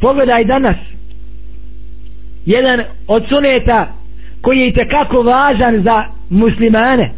[0.00, 0.76] pogledaj danas.
[2.46, 3.86] Jedan od suneta
[4.42, 7.12] koji je tekako važan za muslimane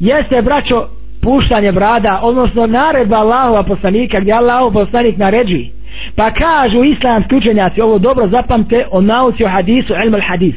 [0.00, 0.86] jeste braćo
[1.22, 5.70] puštanje brada odnosno naredba Allahova poslanika gdje Allahov poslanik naređi.
[6.16, 10.54] Pa kažu islamski učenjaci ovo dobro zapamte o nauci o hadisu ilm al hadis.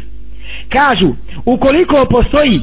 [0.69, 1.13] Kažu
[1.45, 2.61] ukoliko postoji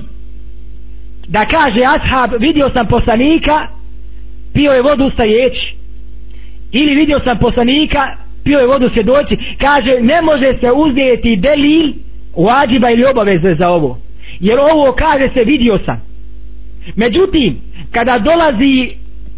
[1.29, 3.67] da kaže ashab vidio sam poslanika
[4.55, 5.75] pio je vodu stajeći
[6.73, 11.93] ili vidio sam poslanika pio je vodu svjedoci kaže ne može se uzeti delil
[12.35, 13.99] uadžiba ili obaveze za ovo.
[14.41, 16.03] Jer ovo kaže se vidio sam.
[16.97, 17.57] Međutim
[17.93, 18.91] kada dolazi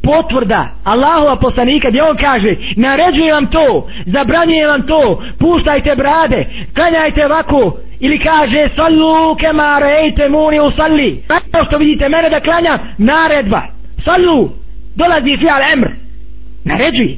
[0.03, 7.27] potvrda Allahova poslanika gdje on kaže naređuje vam to zabranjujem vam to puštajte brade klanjajte
[7.27, 11.23] ovako ili kaže sallu kema rejte muni usalli.
[11.53, 13.63] To što vidite mene da klanjam naredba.
[14.05, 14.51] Sallu
[14.97, 15.89] dolazi fial emr
[16.65, 17.17] naređuje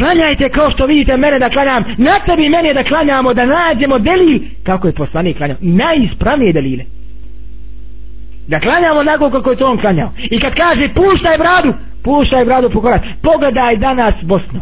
[0.00, 4.40] klanjajte kao što vidite mene da klanjam na tebi mene da klanjamo da nađemo delil.
[4.62, 5.56] Kako je poslanik klanjao?
[5.60, 6.84] Najispravnije delile
[8.48, 10.10] da klanjamo onako kako je to on klanjao.
[10.30, 11.72] I kad kaže puštaj bradu
[12.04, 14.60] puštaj bradu po korak pogledaj danas Bosnu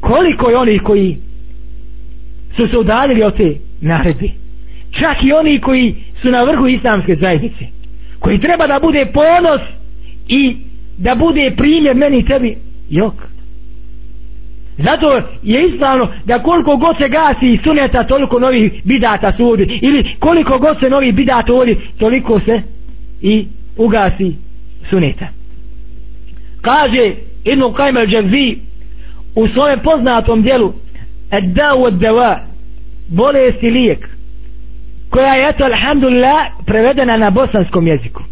[0.00, 1.16] koliko je onih koji
[2.56, 4.28] su se udaljili od te naredbe?
[4.90, 7.64] Čak i oni koji su na vrhu islamske zajednice
[8.18, 9.60] koji treba da bude ponos
[10.28, 10.56] i
[10.98, 12.56] da bude primjer meni i tebi.
[12.90, 13.29] Jok.
[14.84, 19.78] Zato je ispravno da koliko god se gasi suneta toliko novih bidata se uvodi.
[19.82, 22.62] Ili koliko god se novih bidata uvodi, toliko se
[23.22, 24.36] i ugasi
[24.90, 25.26] suneta.
[26.62, 27.12] Kaže
[27.44, 28.56] Ibn Kajmer Džavzi
[29.34, 30.72] u svome poznatom dijelu
[31.30, 32.40] Edda'u od deva
[33.08, 34.08] bolest i lijek
[35.10, 38.22] koja je eto alhamdulillah prevedena na bosanskom jeziku.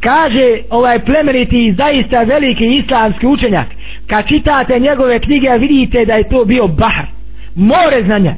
[0.00, 3.66] Kaže ovaj plemeniti i zaista veliki islamski učenjak
[4.06, 7.06] kad čitate njegove knjige vidite da je to bio bahar
[7.54, 8.34] more znanja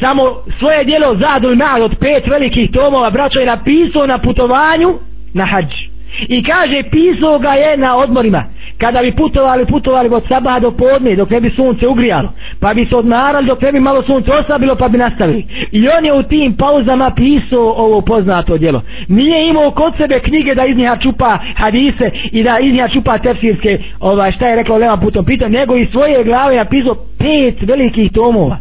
[0.00, 0.22] samo
[0.58, 4.94] svoje dijelo Zadul Ma'al od pet velikih tomova braćo je napisao na putovanju
[5.34, 5.93] na hađ
[6.28, 8.44] i kaže pisao ga je na odmorima.
[8.78, 12.28] Kada bi putovali, putovali od sabaha do podne dok ne bi sunce ugrijalo.
[12.60, 15.46] Pa bi se odmarali dok ne bi malo sunce oslabilo pa bi nastavili.
[15.72, 18.82] I on je u tim pauzama pisao ovo poznato djelo.
[19.08, 23.18] Nije imao kod sebe knjige da iz njeha čupa hadise i da iz njeha čupa
[23.18, 28.12] tefsirske ovaj, šta je rekao Lema putom pita nego iz svoje glave napisao pet velikih
[28.12, 28.58] tomova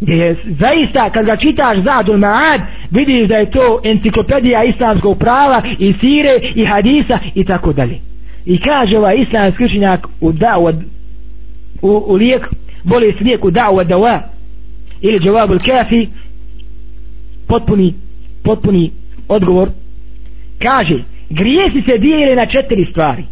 [0.00, 5.62] gdje je zaista kad ga čitaš Zadul Ma'ad vidiš da je to enciklopedija islamskog prava
[5.78, 7.98] i sire i hadisa i tako dalje.
[8.46, 10.74] I kaže ovaj islamski učenjak u da'u
[11.82, 12.48] u, u lijek
[12.84, 14.20] bolest lijek u da'u dawa
[15.00, 16.06] ili džavabul kafi
[17.48, 17.94] potpuni
[18.44, 18.90] potpuni
[19.28, 19.68] odgovor.
[20.62, 23.24] Kaže grijesi se dijele na četiri stvari.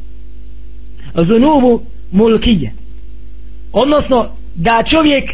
[1.14, 1.80] Zunubu
[2.12, 2.72] mulkije.
[3.72, 5.24] Odnosno da čovjek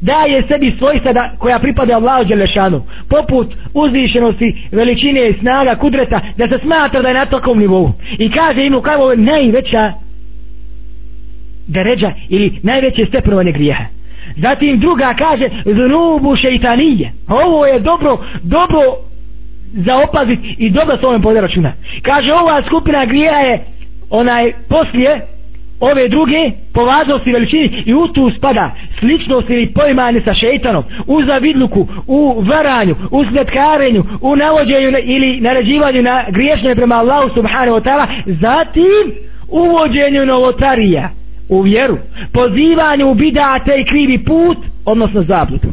[0.00, 6.48] daje sebi svojstva da, koja pripada Allahu Đelešanu poput uzvišenosti veličine i snaga kudreta da
[6.48, 7.92] se smatra da je na tokom nivou.
[8.18, 9.92] I kaže inu kao najveća
[11.66, 13.84] deređa ili najveće stepenovanje grijeha.
[14.36, 17.12] Zatim druga kaže zunubu šeitanije.
[17.28, 18.80] Ovo je dobro dobro
[19.72, 23.64] za opazit i dobro s ovim poderačuna kaže ova skupina grijeha je
[24.10, 25.20] onaj poslije
[25.80, 31.22] ove druge po važnosti veličini i u tu spada sličnost ili pojmanje sa šeitanom u
[31.22, 37.82] zavidluku, u varanju u sletkarenju, u navođenju ili naređivanju na griješnje prema Allahu subhanahu wa
[37.84, 39.12] ta'ala zatim
[39.48, 41.10] uvođenju novotarija
[41.48, 41.98] u vjeru
[42.32, 45.68] pozivanju u bidate i krivi put odnosno zabludu.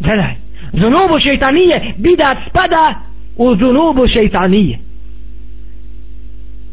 [0.00, 0.34] Gledaj
[0.72, 2.94] zunubu šeitanije bidat spada
[3.36, 4.78] u zunubu šeitanije.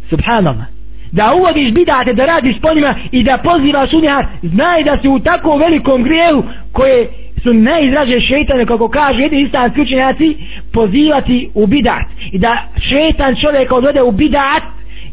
[0.10, 0.79] Subhanallah
[1.12, 5.08] da uvodiš bidate da radiš po njima i da pozivaš u njihar znaj da si
[5.08, 6.44] u tako velikom grijehu
[6.74, 7.08] koje
[7.44, 10.38] su najizraže šeitane kako kaže jedni istanski učenjaci
[10.74, 12.06] pozivati u bidat.
[12.32, 12.58] I da
[12.90, 14.64] šeitan čovjeka odvede u bidat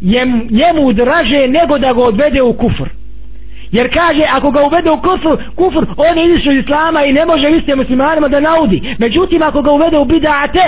[0.01, 2.89] jem, njemu draže nego da ga odvede u kufr.
[3.73, 7.27] Jer kaže ako ga uvede u kufr, kufr on je izišao iz islama i ne
[7.27, 8.95] može istim muslimanima da naudi.
[8.99, 10.63] Međutim ako ga uvede u bidate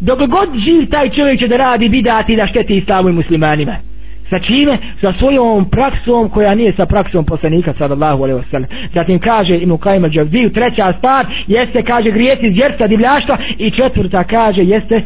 [0.00, 3.76] dok god živ taj čovjek će da radi bidati i da šteti islamu i muslimanima
[4.30, 4.78] sa čime?
[5.00, 8.66] sa svojom praksom koja nije sa praksom poslanika sallallahu alaihi wasallam.
[8.94, 14.62] Zatim kaže Ibn Qajim al-Đavziju treća stvar jeste kaže grijesi zjerca divljaštva i četvrta kaže
[14.62, 15.02] jeste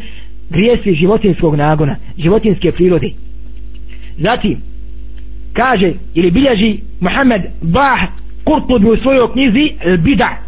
[0.51, 3.11] grijesi životinskog nagona životinske prirode.
[4.19, 4.57] Zatim
[5.53, 7.99] kaže ili bilježi Muhammed Bah
[8.45, 10.48] Kurtubi u svojoj knjizi Bida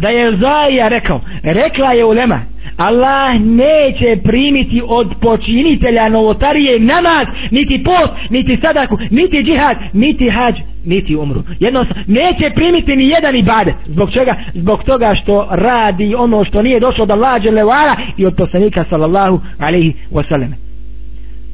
[0.00, 2.40] da je Zaija rekao rekla je ulema
[2.76, 10.54] Allah neće primiti od počinitelja novotarije namaz, niti post, niti sadaku, niti džihad, niti hađ,
[10.84, 11.42] niti umru.
[11.60, 13.74] Jednostavno, neće primiti ni jedan ibadet.
[13.86, 14.34] Zbog čega?
[14.54, 19.40] Zbog toga što radi ono što nije došlo od Allah dželevara i od poslanika sallallahu
[19.58, 20.69] alaihi wasallam.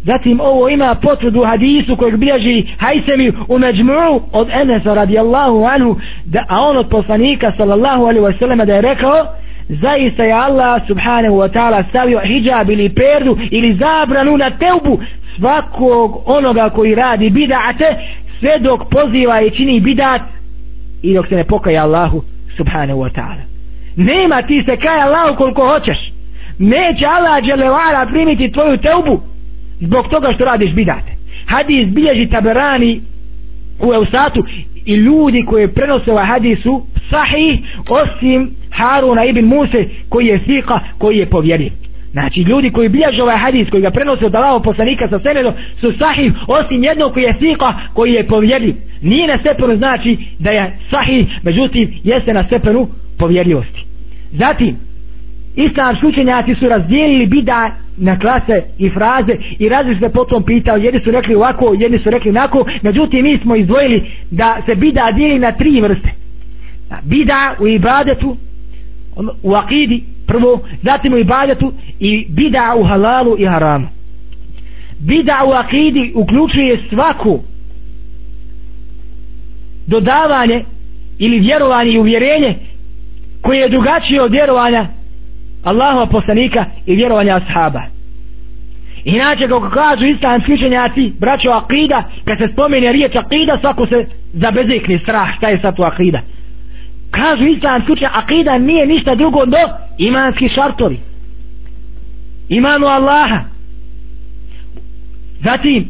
[0.06, 6.44] Zatim ovo ima potvrdu hadisu kojeg bilježi Hajsemi u Međmu'u od Enesa radijallahu anhu, da,
[6.48, 9.26] a on od poslanika sallallahu alaihi wasallam da je rekao
[9.68, 14.98] zaista je Allah subhanahu wa ta'ala stavio hijab ili perdu ili zabranu na teubu
[15.36, 17.96] svakog onoga koji radi bidate
[18.40, 20.22] sve dok poziva i čini bidat
[21.02, 22.22] i dok se ne pokaja Allahu
[22.56, 23.42] subhanahu wa ta'ala.
[23.96, 26.12] Nema ti se kaj Allahu koliko hoćeš.
[26.58, 29.35] Neće Allah dželevara primiti tvoju teubu
[29.80, 31.12] zbog toga što radiš bidate
[31.46, 33.00] hadis bilježi taberani
[33.80, 34.44] u Eusatu
[34.84, 36.58] i ljudi koji prenose ovaj hadis
[37.10, 41.70] sahih osim Haruna ibn Muse koji je sika koji je povjerio
[42.16, 45.92] Znači, ljudi koji bilježe ovaj hadis, koji ga prenose od Allahov poslanika sa senedom, su
[45.98, 48.74] sahih, osim jednog koji je sika, koji je povjerljiv.
[49.02, 52.88] Nije na stepenu znači da je sahih, međutim, jeste na stepenu
[53.18, 53.84] povjerljivosti.
[54.32, 54.76] Zatim,
[55.56, 61.00] islamski učenjaci su razdijelili bida na klase i fraze i razli se potom pitao, jedni
[61.00, 65.38] su rekli ovako, jedni su rekli onako, međutim, mi smo izdvojili da se bida dijeli
[65.38, 66.08] na tri vrste.
[67.02, 68.36] Bida u ibadetu,
[69.16, 73.86] ono, u akidi prvo, zatim u ibadetu i bida u halalu i haramu.
[74.98, 77.40] Bida u akidi uključuje svaku
[79.86, 80.64] dodavanje
[81.18, 82.54] ili vjerovanje i uvjerenje
[83.42, 84.86] koje je drugačije od vjerovanja
[85.70, 87.82] Allahova poslanika i vjerovanja ashaba.
[89.04, 94.98] Inače, kako kažu islamski učenjaci, braćo akida, kad se spomene riječ akida, svako se zabezekne
[94.98, 96.20] strah, šta je sad tu akida
[97.10, 99.56] kažu islamski učenjaci akida nije ništa drugo do
[99.98, 100.98] imanski šartovi.
[102.48, 103.40] Imanu Allaha.
[105.44, 105.88] Zatim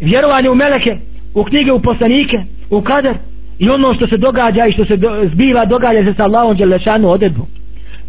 [0.00, 0.96] vjerovanje u meleke
[1.34, 3.14] u knjige u poslanike u kader
[3.58, 7.10] i ono što se događa i što se do, zbiva događa se sa Allahom Đelešanu
[7.10, 7.46] odredbom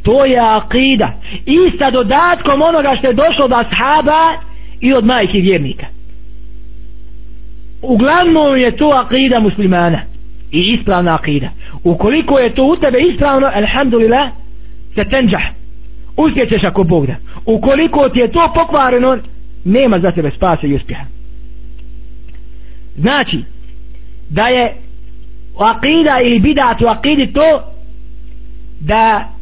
[0.03, 1.13] to je akida
[1.45, 4.33] i sa dodatkom onoga što je došlo od ashaba
[4.79, 5.85] i od majke vjernika.
[7.81, 10.01] Uglavnom je to akida muslimana.
[10.51, 11.50] I ispravna akida
[11.83, 14.29] ukoliko je to u tebe ispravno alhamdulillah
[14.95, 15.41] se tenđah.
[16.17, 17.15] Uspjećeš ako Bog da.
[17.45, 19.17] Ukoliko ti je to pokvareno
[19.65, 21.03] nema za tebe spasa i uspjeha.
[22.95, 23.44] Znači
[24.29, 24.73] da je
[25.59, 27.61] akida ili bidat u akidi to
[28.79, 29.32] da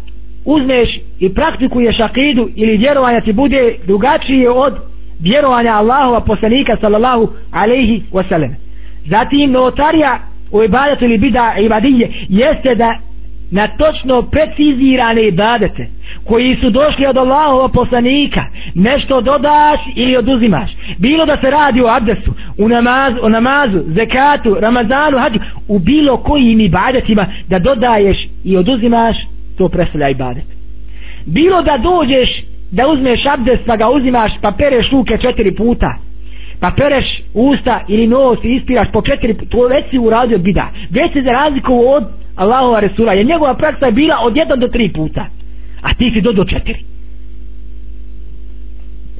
[0.45, 0.89] uzmeš
[1.19, 4.73] i praktikuješ akidu ili vjerovanja ti bude drugačije od
[5.19, 8.53] vjerovanja Allahova poslanika sallallahu alaihi wasallam.
[9.05, 10.19] Zatim notarija
[10.51, 12.97] u ibadetu ili bida ibadije jeste da
[13.51, 15.87] na točno precizirane ibadete
[16.23, 18.45] koji su došli od Allahova poslanika
[18.75, 20.71] nešto dodaš ili oduzimaš.
[20.97, 26.17] Bilo da se radi o abdesu u namazu, o namazu zekatu, ramazanu hađu, u bilo
[26.17, 29.17] kojim ibadetima da dodaješ i oduzimaš
[29.57, 30.45] to predstavlja ibadet
[31.25, 32.29] bilo da dođeš
[32.71, 35.97] da uzmeš abdest pa ga uzimaš pa pereš ruke četiri puta
[36.61, 40.69] pa pereš usta ili nos i ispiraš po četiri, to već si uradio bida.
[40.89, 42.03] Već se za razliku od
[42.35, 45.25] Allahova Resula, jer njegova praksa je bila od jedan do tri puta,
[45.81, 46.79] a ti si do do četiri.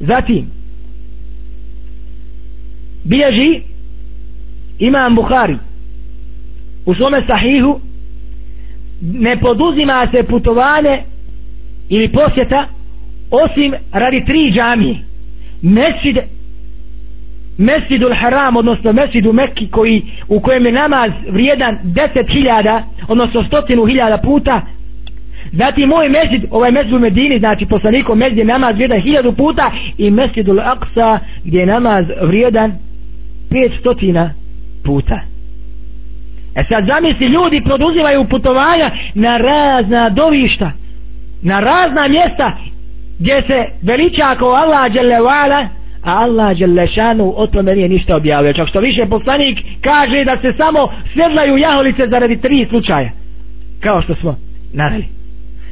[0.00, 0.46] Zatim,
[3.04, 3.60] bilježi
[4.78, 5.56] imam Buhari
[6.86, 7.80] u svome sahihu
[9.02, 11.02] ne poduzima se putovanje
[11.88, 12.66] ili posjeta
[13.30, 14.96] osim radi tri džamije
[15.62, 16.16] mesjid
[17.58, 23.86] Mesjidul Haram, odnosno Mesjidu Mekki koji, u kojem je namaz vrijedan deset hiljada, odnosno stotinu
[23.86, 24.62] hiljada puta,
[25.52, 29.72] Zatim moj mesjid, ovaj mesjid u Medini, znači poslanikom mesjid je namaz vrijedan hiljadu puta
[29.98, 32.72] i mesjidul Aqsa gdje je namaz vrijedan
[33.50, 34.30] pet stotina
[34.84, 35.31] puta.
[36.54, 40.72] E sad zamisli ljudi produzivaju putovanja na razna dovišta,
[41.42, 42.52] na razna mjesta
[43.18, 45.68] gdje se veliča ako Allah dželevala,
[46.02, 48.52] a Allah Đelešanu o tome nije ništa objavio.
[48.52, 53.10] Čak što više poslanik kaže da se samo svedlaju jaholice zaradi tri slučaja.
[53.80, 54.36] Kao što smo
[54.72, 55.04] naveli.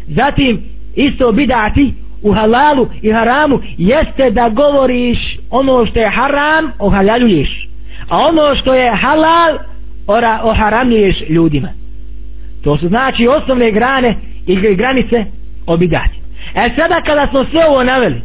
[0.07, 0.61] Zatim,
[0.97, 5.19] isto bidati u halalu i haramu jeste da govoriš
[5.51, 7.69] ono što je haram, ohaljaljuješ.
[8.09, 9.59] A ono što je halal,
[10.07, 11.69] ora, oharamljuješ ljudima.
[12.65, 14.17] To su znači osnovne grane
[14.47, 15.25] i granice
[15.67, 16.21] obidati.
[16.55, 18.21] E sada kada smo sve ovo naveli,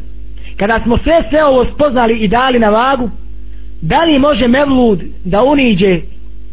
[0.57, 3.09] kada smo sve sve ovo spoznali i dali na vagu
[3.81, 5.99] da li može Mevlud da uniđe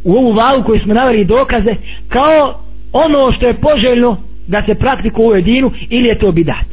[0.05, 1.75] u ovu vagu koju smo naveli dokaze
[2.09, 2.61] kao
[2.93, 6.67] ono što je poželjno da se praktikuje u jedinu ili je to bidat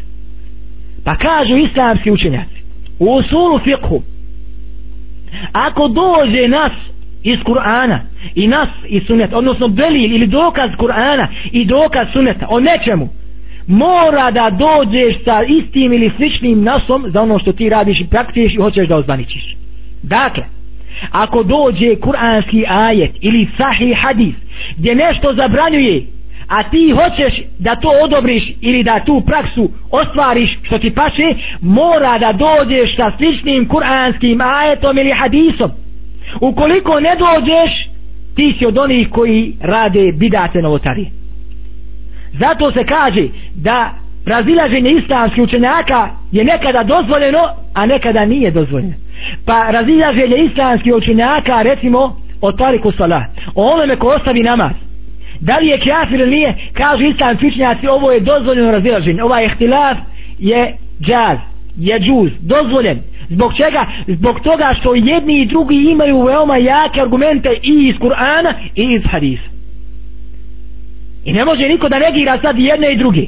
[1.04, 2.60] pa kažu islamski učenjaci
[3.00, 4.02] u usulu fiqhu
[5.52, 6.72] ako dođe nas
[7.24, 8.00] iz Kur'ana
[8.36, 13.10] i nas iz suneta odnosno delil ili dokaz Kur'ana i dokaz suneta o nečemu
[13.68, 18.54] mora da dođeš sa istim ili sličnim nasom za ono što ti radiš i praktikuješ
[18.54, 19.56] i hoćeš da ozvaničiš.
[20.04, 20.44] Dakle
[21.12, 24.36] ako dođe kuranski ajet ili sahih hadis
[24.78, 26.04] gdje nešto zabranjuje
[26.50, 32.18] a ti hoćeš da to odobriš ili da tu praksu ostvariš što ti paše mora
[32.18, 35.72] da dođeš sa sličnim kuranskim ajetom ili hadisom
[36.42, 37.90] ukoliko ne dođeš
[38.36, 41.08] ti si od onih koji rade bidate novotarije
[42.40, 43.92] zato se kaže da
[44.26, 47.40] razilaženje islamskih učenjaka je nekada dozvoljeno
[47.74, 48.94] a nekada nije dozvoljeno.
[49.46, 53.24] Pa razilaženje islamskih učenjaka recimo o tariku salah
[53.56, 54.72] o onome ko ostavi namaz
[55.40, 59.24] da li je kafir ili nije kažu islamski učenjaci ovo je dozvoljeno razilaženje.
[59.24, 59.98] Ovaj ihtilaf
[60.40, 61.38] je džaz
[61.78, 63.86] je džuz dozvoljen zbog čega?
[64.08, 69.02] Zbog toga što jedni i drugi imaju veoma jake argumente i iz Kur'ana i iz
[69.12, 69.50] hadisa.
[71.26, 73.26] I ne može niko da negira sad jedne i druge.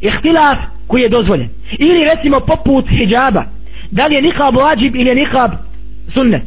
[0.00, 1.48] Ihtilaf koji je dozvoljen.
[1.78, 3.44] Ili recimo poput hijaba
[3.90, 5.50] da li je nikab vađib ili je nikab
[6.14, 6.42] sunnet?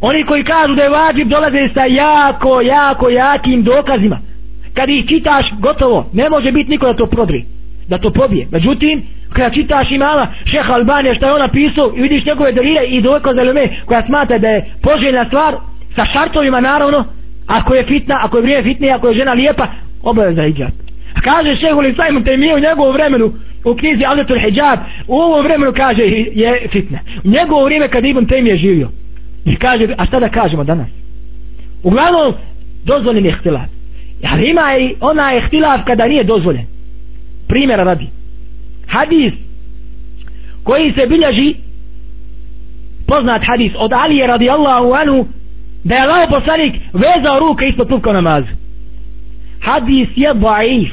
[0.00, 4.18] Oni koji kažu da je vađib dolaze sa jako jako jakim dokazima.
[4.74, 7.44] Kad ih čitaš gotovo ne može biti niko da to prodri
[7.88, 8.46] da to pobije.
[8.50, 9.02] Međutim
[9.34, 13.44] kada čitaš imama šeha Albanija što je on napisao i vidiš njegove dalile i dokaze
[13.44, 15.54] lume koja smatra da je poželjna stvar
[15.96, 17.04] sa šartovima naravno
[17.46, 19.66] ako je fitna, ako je vrijeme fitne ako je žena lijepa
[20.02, 20.84] obaveza hijab
[21.24, 23.32] kaže šehu li sajmu te u njegovu vremenu
[23.64, 26.02] u knjizi Aletul Hijab u ovom vremenu kaže
[26.34, 26.98] je fitna.
[27.24, 28.88] U njegovo vrijeme kad Ibn Taymi je živio.
[29.44, 30.88] I kaže a šta da kažemo danas?
[31.82, 32.34] Uglavnom
[32.84, 33.68] dozvoljen je ihtilaf.
[34.30, 36.66] Ali ima i ona ihtilaf kada nije dozvoljen.
[37.48, 38.06] Primjera radi
[38.86, 39.32] hadis
[40.64, 41.54] koji se bilježi
[43.06, 45.26] poznat hadis od Alije radijallahu anhu
[45.84, 48.48] da je Allah poslanik vezao ruke ispod tupka namazu.
[49.60, 50.92] Hadis je daif.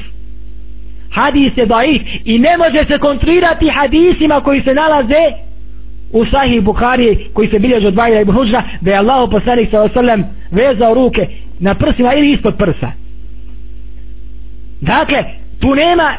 [1.10, 5.24] Hadis je daif i ne može se kontrirati hadisima koji se nalaze
[6.12, 10.24] u sahih Bukhari koji se bilježi od Bajra ibn Huđra da je Allah poslanik sallam
[10.50, 11.26] vezao ruke
[11.60, 12.92] na prsima ili ispod prsa.
[14.80, 15.24] Dakle
[15.60, 16.16] tu nema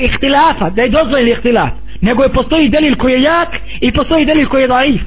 [0.00, 1.70] ihtilafa da je dozvoljen ihtilaf.
[2.00, 3.48] Nego je postoji delil koji je jak
[3.80, 5.00] i postoji delil koji je daif.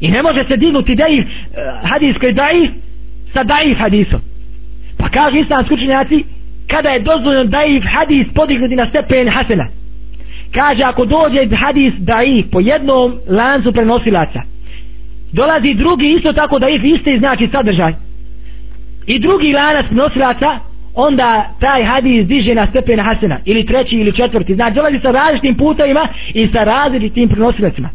[0.00, 2.70] I ne može se dignuti daif eh, hadis koji je daif
[3.32, 4.20] sa daif hadisom.
[4.98, 6.24] Pa kažu islamski učenjaci
[6.68, 9.66] kada je dozvoljeno daif hadis podignuti na stepen hasena.
[10.54, 14.42] Kaže ako dođe hadis daif po jednom lancu prenosilaca
[15.32, 17.92] dolazi drugi isto tako daif isti znači sadržaj.
[19.06, 20.58] I drugi lanac prenosilaca
[21.06, 25.54] onda taj hadis diže na stepen hasena ili treći ili četvrti znači dolazi sa različitim
[25.54, 27.88] putovima i sa različitim prenosilacima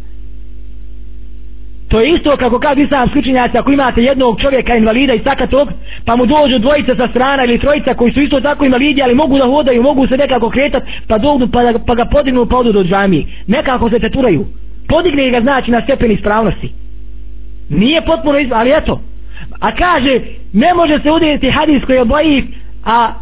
[1.94, 5.68] To je isto kako kad islam skučenjaci ako imate jednog čovjeka invalida i sakatog
[6.06, 9.38] pa mu dođu dvojica sa strana ili trojica koji su isto tako invalidi ali mogu
[9.38, 12.84] da hodaju, mogu se nekako kretat pa dođu pa, pa ga podignu pa odu do
[12.84, 13.24] džamije.
[13.48, 14.46] Nekako se teturaju.
[14.88, 16.70] Podigne ga znači na stepen ispravnosti.
[17.70, 19.02] Nije potpuno ispravno, ali eto.
[19.60, 20.20] A kaže,
[20.54, 22.44] ne može se udjeti hadis koji je bojiv,
[22.86, 23.14] a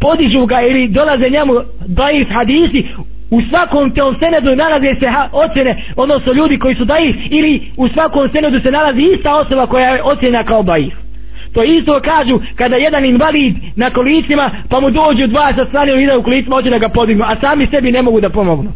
[0.00, 1.54] podižu ga ili dolaze njemu
[1.86, 2.86] daif hadisi
[3.30, 8.28] u svakom tom senedu nalaze se ocjene odnosno ljudi koji su daif ili u svakom
[8.32, 10.94] senedu se nalazi ista osoba koja je ocjena kao daif.
[11.52, 16.06] To isto kažu kada jedan invalid na kolicima pa mu dođu dva sa strane ili
[16.06, 18.70] da u kolicima hoće da ga podignu a sami sebi ne mogu da pomognu.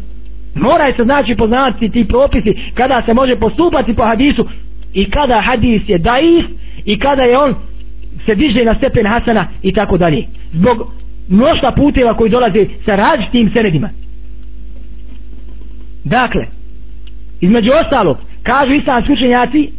[0.55, 4.45] Mora se znači poznati ti propisi kada se može postupati po hadisu
[4.93, 6.45] i kada hadis je daif
[6.85, 7.55] i kada je on
[8.25, 10.93] se diže na stepen Hasana i tako dalje zbog
[11.29, 13.89] mnošta puteva koji dolaze sa različitim senedima
[16.03, 16.45] Dakle,
[17.41, 19.69] između ostalog, kažu islamski učenjaci,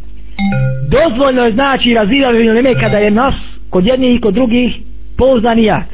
[0.89, 3.35] dozvoljno je znači razvijavi ilme kada je nas
[3.69, 4.75] kod jednih i kod drugih
[5.17, 5.85] pouzdani jak.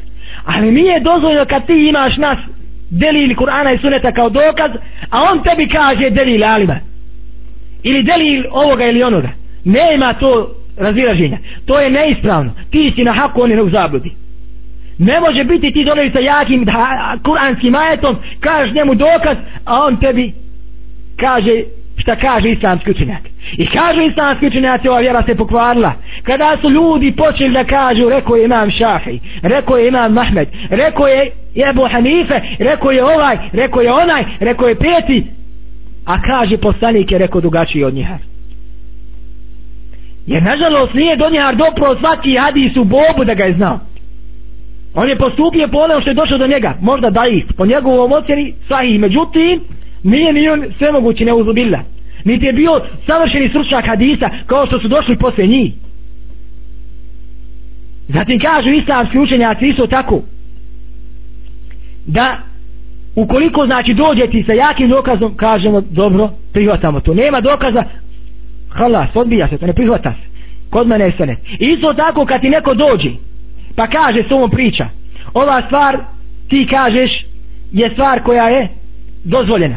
[0.44, 2.38] Ali nije dozvoljno kad ti imaš nas
[2.90, 4.70] delil Kur'ana i Suneta kao dokaz,
[5.10, 6.76] a on tebi kaže delil alima.
[7.82, 9.28] Ili delil ovoga ili onoga.
[9.64, 11.38] Nema to razilaženja.
[11.66, 12.50] To je neispravno.
[12.70, 14.10] Ti si na haku, oni ne u zabludi.
[14.98, 19.96] Ne može biti ti dolazi sa jakim da, kuranskim ajetom, kažeš njemu dokaz, a on
[19.96, 20.32] tebi
[21.16, 21.62] kaže
[21.96, 23.22] šta kaže islamski učenjak.
[23.52, 25.92] I kaže islamski učenjaci, ova vjera se pokvarila.
[26.22, 31.06] Kada su ljudi počeli da kažu, rekao je imam Šafi, rekao je imam Mahmed, rekao
[31.06, 31.30] je
[31.70, 35.26] Ebu Hanife, rekao je ovaj, rekao je onaj, rekao je peti,
[36.06, 38.31] a kaže poslanik je rekao drugačiji od njiha.
[40.26, 41.26] Jer nažalost nije do
[41.56, 43.78] dopro svaki hadis u Bobu da ga je znao.
[44.94, 46.74] On je postupio po ono što je došlo do njega.
[46.80, 49.00] Možda da ih po njegovom ocjeni sahih.
[49.00, 49.60] Međutim
[50.02, 51.78] nije ni on sve mogući ne uzubila
[52.24, 55.72] niti je bio savršeni stručnjak hadisa kao što su došli posle njih.
[58.08, 60.22] Zatim kažu islamski učenjaci isto tako
[62.06, 62.38] da
[63.16, 67.14] ukoliko znači dođe ti sa jakim dokazom kažemo dobro prihvatamo to.
[67.14, 67.84] Nema dokaza
[68.74, 70.32] halas odbija se to ne prihvata se.
[70.70, 73.10] Kod mene je sene isto tako kad ti neko dođe
[73.76, 74.86] pa kaže s ovom priča
[75.34, 75.98] ova stvar
[76.48, 77.24] ti kažeš
[77.72, 78.68] je stvar koja je
[79.24, 79.76] dozvoljena.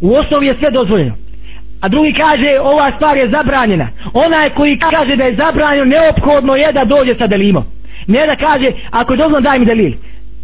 [0.00, 1.14] U osnovi je sve dozvoljeno.
[1.80, 3.88] A drugi kaže ova stvar je zabranjena.
[4.12, 7.64] Onaj koji kaže da je zabranjeno neophodno je da dođe sa delimo
[8.06, 9.92] ne da kaže ako je dozvoljeno daj mi delil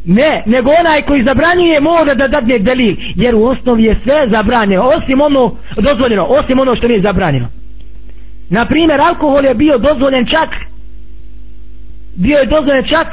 [0.05, 4.83] ne, nego onaj koji zabranjuje mora da dadne delil jer u osnovi je sve zabranjeno
[4.83, 7.49] osim ono dozvoljeno osim ono što nije zabranjeno.
[8.51, 10.49] Na primjer alkohol je bio dozvoljen čak
[12.17, 13.07] bio je dozvoljen čak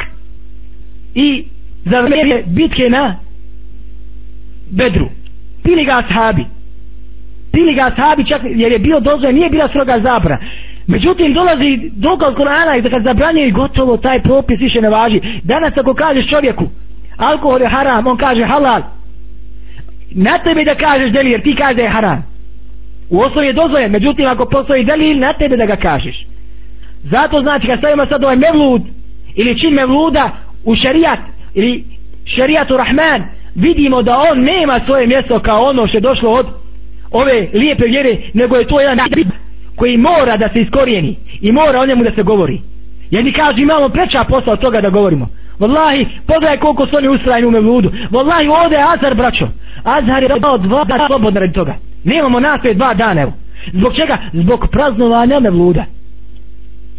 [1.16, 1.44] i
[1.86, 3.16] za vrijeme bitke na
[4.72, 5.10] bedru.
[5.64, 6.46] Pili ga ashabi.
[7.52, 10.38] Pili ga ashabi čak jer je bio dozvoljen nije bila stroga zabra
[10.88, 15.22] međutim dolazi dokaz Korana i da kad zabranjuje gotovo taj propis više ne važi.
[15.44, 16.64] Danas ako kažeš čovjeku
[17.18, 18.82] alkohol je haram on kaže halal.
[20.12, 22.24] Na tebe da kažeš deli jer ti kaže da je haram.
[23.10, 26.26] U osnovi je dozvoljen međutim ako postoji delil na tebe da ga kažeš.
[27.04, 28.82] Zato znači kad stavimo sad ovaj mevlud
[29.36, 30.32] ili čin mevluda
[30.66, 31.20] u šarijat
[31.54, 31.84] ili
[32.36, 33.24] šerijatu rahman
[33.56, 36.46] vidimo da on nema svoje mjesto kao ono što je došlo od
[37.12, 39.00] ove lijepe vjere nego je to jedan
[39.78, 42.60] koji mora da se iskorijeni i mora o njemu da se govori
[43.12, 45.28] jedni kažu kaže imamo preča posla od toga da govorimo
[45.60, 47.92] Wallahi, pogledaj koliko su oni ustrajni u Mevludu.
[48.12, 49.48] Wallahi, ovdje je Azar, braćo.
[49.84, 51.76] Azar je dao dva dana slobodno radi toga.
[52.04, 53.34] Nemamo nastoje dva dana, evo.
[53.74, 54.18] Zbog čega?
[54.34, 55.86] Zbog praznovanja Mevluda.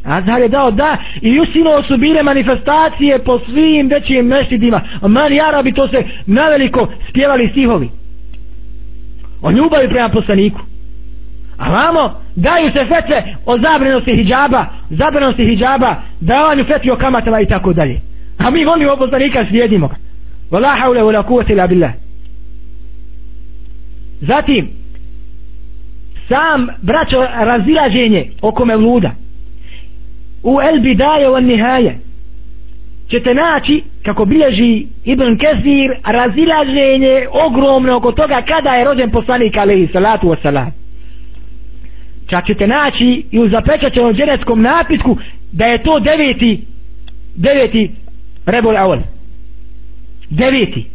[0.04, 4.80] Azhar je dao da i usilo su bile manifestacije po svim većim mešidima.
[5.02, 7.88] Mani Arabi to se naveliko spjevali stihovi.
[9.42, 10.60] O ljubavi prema poslaniku.
[11.58, 17.46] A vamo daju se fetve o zabrenosti hijjaba, zabrinosti hijjaba, davanju fetvi o kamatama i
[17.46, 18.00] tako dalje.
[18.38, 19.94] A mi volimo poslanika slijedimo ga.
[20.50, 21.92] Vala haule vala kuvati ila billah.
[24.20, 24.68] Zatim,
[26.28, 29.10] sam braćo razilaženje oko mevluda
[30.42, 31.98] u el bidaje on nihaje
[33.10, 39.88] ćete naći kako bilježi Ibn Kesir razilaženje ogromno oko toga kada je rođen poslanik alaihi
[39.92, 40.70] salatu wasalam
[42.30, 45.18] čak ćete naći i u zapečaćenom dženeckom napisku
[45.52, 46.60] da je to deveti
[47.34, 47.90] deveti
[48.46, 49.00] rebol awal.
[50.30, 50.86] Deveti.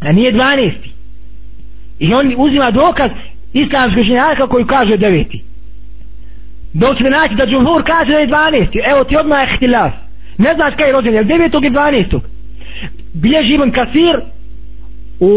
[0.00, 0.90] A nije dvanesti.
[1.98, 3.10] I on uzima dokaz
[3.52, 5.42] islamskog ženjaka koji kaže deveti.
[6.74, 8.78] Dok ćete naći da džumhur kaže da je dvanesti.
[8.90, 9.92] Evo ti odmah je htilaf
[10.44, 12.22] ne znaš kaj je rođen je devetog i dvanestog?
[13.14, 14.16] Bilježi Ibn Kasir
[15.20, 15.32] u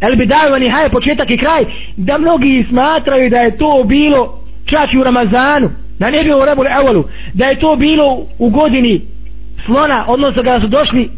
[0.00, 1.64] El Bidaju Nihaje početak i kraj
[1.96, 6.66] da mnogi smatraju da je to bilo čak u Ramazanu da ne bilo u Rebul
[6.66, 7.04] Evalu
[7.34, 9.00] da je to bilo u godini
[9.66, 11.08] slona, odnosno kada su došli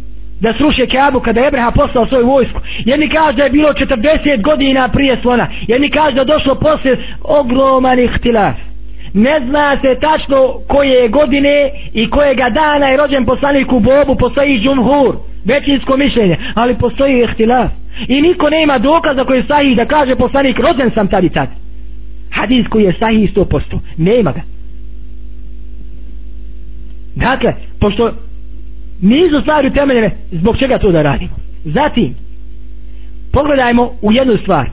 [0.41, 2.61] da sruše Kaabu kada je Ebreha poslao svoju vojsku.
[2.79, 5.49] Jedni kaže da je bilo 40 godina prije slona.
[5.69, 8.57] Jedni kaže da je došlo poslije ogroman ihtilaf.
[9.15, 14.61] Ne zna se tačno koje godine i kojega dana je rođen poslanik u Bobu, postoji
[14.61, 15.15] džumhur,
[15.45, 17.71] većinsko mišljenje, ali postoji ihtilaf.
[18.09, 21.49] I niko nema dokaza koji je sahih da kaže poslanik rođen sam tad i tad.
[22.31, 23.61] Hadis koji je sahih 100%.
[23.97, 24.41] Nema ga.
[27.15, 28.11] Dakle, pošto
[29.03, 32.15] nisu stvari utemeljene zbog čega to da radimo zatim
[33.33, 34.67] pogledajmo u jednu stvar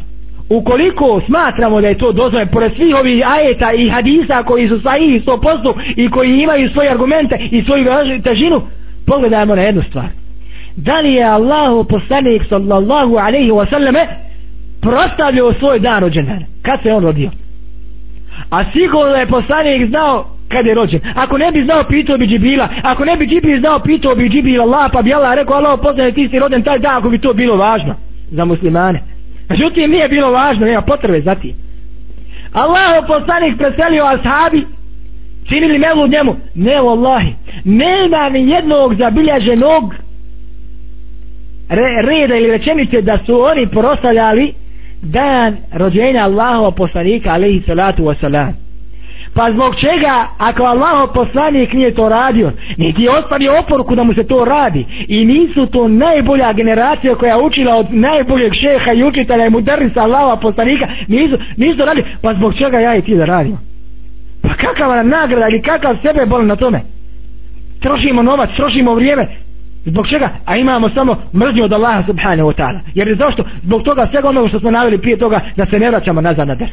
[0.49, 5.23] ukoliko smatramo da je to dozvoljeno pored svih ovih ajeta i hadisa koji su sahih
[5.25, 7.85] 100% i koji imaju svoje argumente i svoju
[8.23, 8.61] težinu
[9.07, 10.24] pogledajmo na jednu stvar
[10.75, 14.07] da li je Allahu poslanik sallallahu alaihi wa sallame
[14.81, 17.29] prostavljao svoj dan rođendan kad se on rodio
[18.49, 20.99] a sigurno je poslanik znao kad je rođen.
[21.15, 22.69] Ako ne bi znao, pitao bi Džibila.
[22.83, 26.11] Ako ne bi Džibil znao, pitao bi Džibila Allah, pa bi Allah rekao, Allah poznaje
[26.11, 27.95] ti si rođen taj dan, ako bi to bilo važno
[28.31, 28.99] za muslimane.
[29.49, 31.55] Međutim, nije bilo važno, nema potrebe za ti.
[32.53, 34.65] Allah poslanik preselio ashabi,
[35.49, 36.35] činili melu njemu.
[36.55, 37.33] Ne, vallahi,
[37.63, 39.93] nema ni jednog zabilježenog
[41.69, 44.53] re, reda ili rečenice da su oni prostavljali
[45.01, 48.53] dan rođenja Allahova poslanika, alaihi salatu wasalam.
[49.33, 54.13] Pa zbog čega, ako Allah poslanik nije to radio, niti je ostavio oporuku da mu
[54.13, 59.03] se to radi, i nisu to najbolja generacija koja je učila od najboljeg šeha i
[59.03, 63.25] učitelja i mudarisa Allaha poslanika, nisu, nisu radi, pa zbog čega ja i ti da
[63.25, 63.57] radimo?
[64.41, 66.81] Pa kakava nam nagrada ili kakav sebe bol na tome?
[67.85, 69.27] trošimo novac, trošimo vrijeme,
[69.85, 70.29] Zbog čega?
[70.45, 72.79] A imamo samo mržnju od Allaha subhanahu wa ta'ala.
[72.95, 73.43] Jer je zašto?
[73.63, 76.55] Zbog toga svega onoga što smo naveli prije toga da se ne vraćamo nazad na
[76.55, 76.71] ders.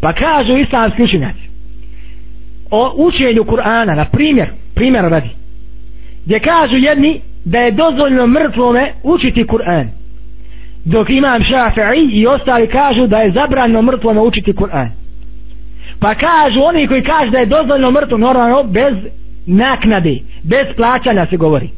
[0.00, 1.48] Pa kažu islamski učenjaci
[2.70, 5.28] o učenju Kur'ana, na primjer, primjer radi,
[6.24, 9.86] gdje kažu jedni da je dozvoljno mrtvome učiti Kur'an.
[10.84, 14.88] Dok imam Šafi'i i ostali kažu da je zabranjeno mrtvome učiti Kur'an.
[16.00, 18.94] Pa kažu oni koji kažu da je dozvoljno mrtvo normalno bez
[19.48, 21.68] naknade, bez plaćanja se govori.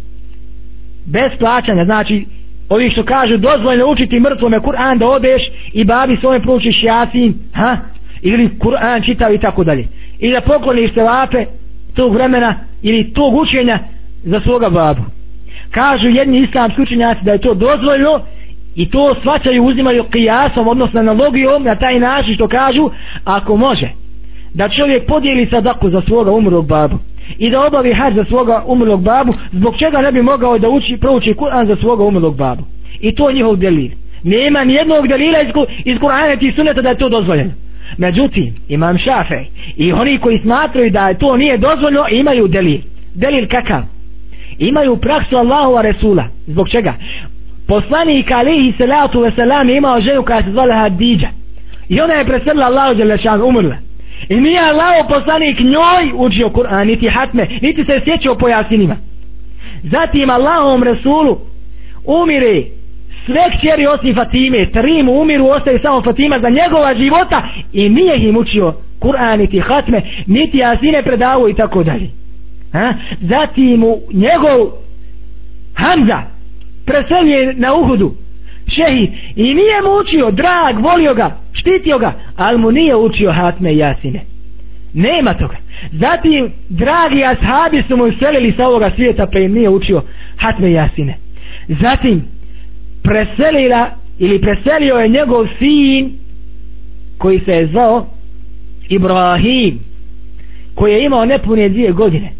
[1.06, 2.24] Bez plaćanja, znači
[2.68, 7.76] ovi što kažu dozvoljno učiti mrtvome Kur'an da odeš i babi svome pručiš jasin, ha?
[8.22, 9.84] ili Kur'an čitav i tako dalje.
[10.18, 11.44] I da pokloniš se vape
[11.94, 13.78] tog vremena ili tog učenja
[14.22, 15.02] za svoga babu.
[15.70, 18.20] Kažu jedni islamski učenjaci da je to dozvoljno
[18.74, 22.90] i to svačaju uzimaju kijasom, odnosno analogijom na taj način što kažu
[23.24, 23.88] ako može
[24.54, 26.98] da čovjek podijeli sadaku za svoga umrlog babu
[27.38, 30.96] i da obavi hađ za svoga umrlog babu zbog čega ne bi mogao da uči,
[30.96, 32.62] prouči Kur'an za svoga umrlog babu.
[33.00, 33.90] I to je njihov delil.
[34.22, 35.48] Nema nijednog delila iz,
[35.84, 37.50] iz Kur'ana ti suneta da je to dozvoljeno.
[37.98, 39.44] Međutim imam šafe
[39.76, 42.80] i oni koji smatraju da to nije dozvoljeno imaju delil.
[43.14, 43.82] Delil kakav?
[44.58, 46.94] Imaju praksu Allahova Resula zbog čega?
[47.68, 51.30] Poslanik alihi salatu wasalam imao ženu koja se zvala Hadidja
[51.88, 53.76] i ona je preselila Allahu Đelešanu umrla.
[54.28, 58.96] I nije Allah poslanik njoj učio Kur'an, niti hatme, niti se sjećao po jasinima.
[59.82, 61.38] Zatim Allahom Rasulu
[62.04, 62.62] umire
[63.26, 68.28] sve kćeri osim Fatime, tri mu umiru, ostaje samo Fatima za njegova života i nije
[68.28, 72.08] im učio Kur'an, niti hatme, niti jasine predavo i tako dalje.
[72.72, 72.94] Ha?
[73.20, 74.70] Zatim mu njegov
[75.74, 76.22] Hamza
[76.86, 78.14] preselje na Uhudu,
[78.80, 83.72] šehid, i nije mu učio, drag, volio ga, štitio ga, ali mu nije učio hatme
[83.72, 84.20] i jasine.
[84.94, 85.56] Nema toga.
[85.92, 90.02] Zatim, dragi ashabi su mu uselili sa ovoga svijeta, pa im nije učio
[90.36, 91.14] hatme i jasine.
[91.68, 92.22] Zatim,
[93.02, 96.12] preselila, ili preselio je njegov sin,
[97.18, 98.06] koji se je zvao
[98.88, 99.78] Ibrahim,
[100.74, 102.30] koji je imao nepune dvije godine.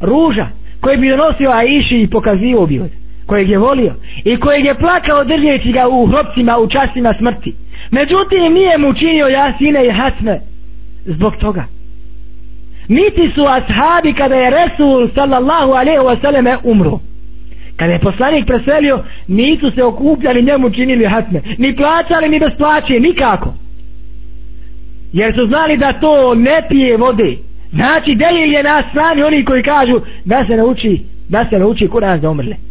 [0.00, 0.46] Ruža,
[0.80, 2.90] koji bi donosio Aiši i pokazio bi od
[3.28, 3.92] kojeg je volio
[4.24, 7.52] i kojeg je plakao držeći ga u hropcima u časima smrti
[7.90, 10.40] Međutim, nije mu činio jasine i hasme
[11.04, 11.64] zbog toga.
[12.88, 16.98] Niti su ashabi kada je Resul sallallahu alaihi wa sallam umro.
[17.76, 23.00] Kada je poslanik preselio, nisu se okupljali njemu činili hasne Ni plaćali, ni bez plaće,
[23.00, 23.54] nikako.
[25.12, 27.36] Jer su znali da to ne pije vode.
[27.72, 32.20] Znači, delil je na strani oni koji kažu da se nauči, da se nauči kuran
[32.20, 32.67] za umrle.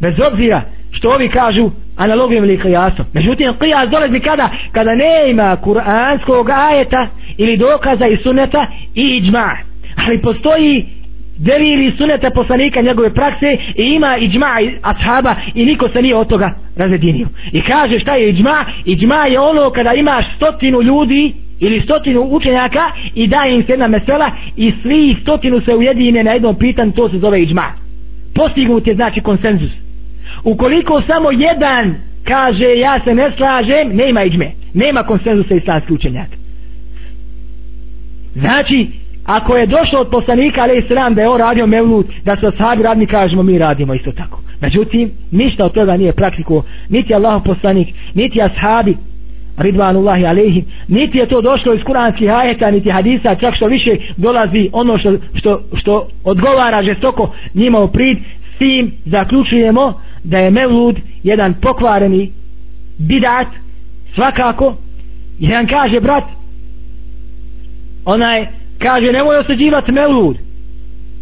[0.00, 3.04] Bez obzira što ovi kažu analogijom ili kijasom.
[3.12, 4.50] Međutim, kijas dolazi kada?
[4.72, 9.56] Kada ne ima kuranskog ajeta ili dokaza i suneta i iđma.
[9.96, 10.84] Ali postoji
[11.38, 14.46] delili suneta poslanika njegove prakse i ima iđma
[14.82, 17.26] ashaba i niko se nije od toga razredinio.
[17.52, 18.64] I kaže šta je iđma?
[18.84, 23.88] Iđma je ono kada imaš stotinu ljudi ili stotinu učenjaka i daje im se jedna
[23.88, 27.85] mesela i svi stotinu se ujedine na jednom pitanju, to se zove iđma.
[28.36, 29.70] Postignut je znači konsenzus.
[30.44, 31.94] Ukoliko samo jedan
[32.24, 34.50] kaže ja se ne slažem nema iđme.
[34.74, 36.28] Nema konsenzusa islamski učenjak
[38.36, 38.86] znači
[39.24, 42.82] ako je došlo od poslanika ali islam da je on radio mevlut da su sahabi
[42.82, 44.40] radni kažemo mi radimo isto tako.
[44.60, 48.96] Međutim ništa od toga nije praktiko niti Allah poslanik niti ashabi
[49.58, 54.68] ridvanullahi alejhi niti je to došlo iz kuranskih ajeta niti hadisa čak što više dolazi
[54.72, 58.18] ono što, što, što odgovara žestoko njima u prid.
[58.54, 62.30] S tim zaključujemo da je mevlud jedan pokvareni
[62.98, 63.46] bidat
[64.14, 64.74] svakako.
[65.38, 66.24] Jedan kaže brat
[68.04, 68.46] onaj
[68.78, 70.36] kaže nemoj osuđivati mevlud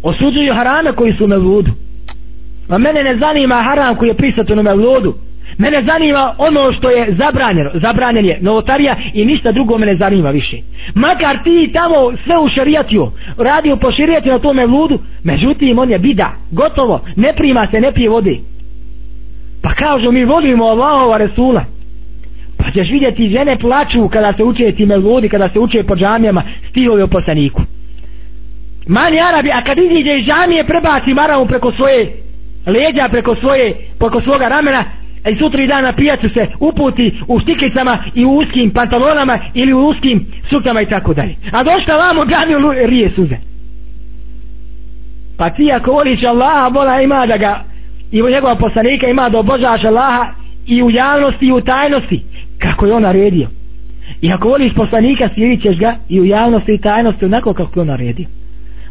[0.03, 4.59] osuđuju harame koji su u mevludu a pa mene ne zanima haram koji je prisatan
[4.59, 5.13] u mevludu
[5.57, 10.57] mene zanima ono što je zabranjeno zabranjen je novotarija i ništa drugo mene zanima više
[10.95, 15.99] makar ti tamo sve u šarijatiju radio po šarijatiju na tome ludu, međutim on je
[15.99, 18.37] bida gotovo ne prima se ne pije vode
[19.65, 21.63] Pa kažu mi volimo Allahova Resula.
[22.57, 26.43] Pa ćeš vidjeti žene plaču kada se uče ti melodi, kada se uče po džamijama
[26.69, 27.61] stihovi o poslaniku.
[28.87, 32.11] Mani Arabi, a kad iziđe iz džamije prebaci maramu preko svoje
[32.67, 34.83] leđa, preko svoje, preko svoga ramena,
[35.31, 40.25] i sutri dana pijacu se uputi u štiklicama i u uskim pantalonama ili u uskim
[40.49, 41.35] sukama i tako dalje.
[41.51, 42.25] A došla vam u
[42.85, 43.35] rije suze.
[45.37, 47.63] Pa ti ako voliš Allaha, bola ima da ga
[48.11, 50.25] i u njegova poslanika ima da obožavaš Allaha
[50.67, 52.21] i u javnosti i u tajnosti
[52.59, 53.47] kako je on naredio
[54.21, 57.81] i ako voliš poslanika slijedit ćeš ga i u javnosti i tajnosti onako kako je
[57.81, 58.25] on naredio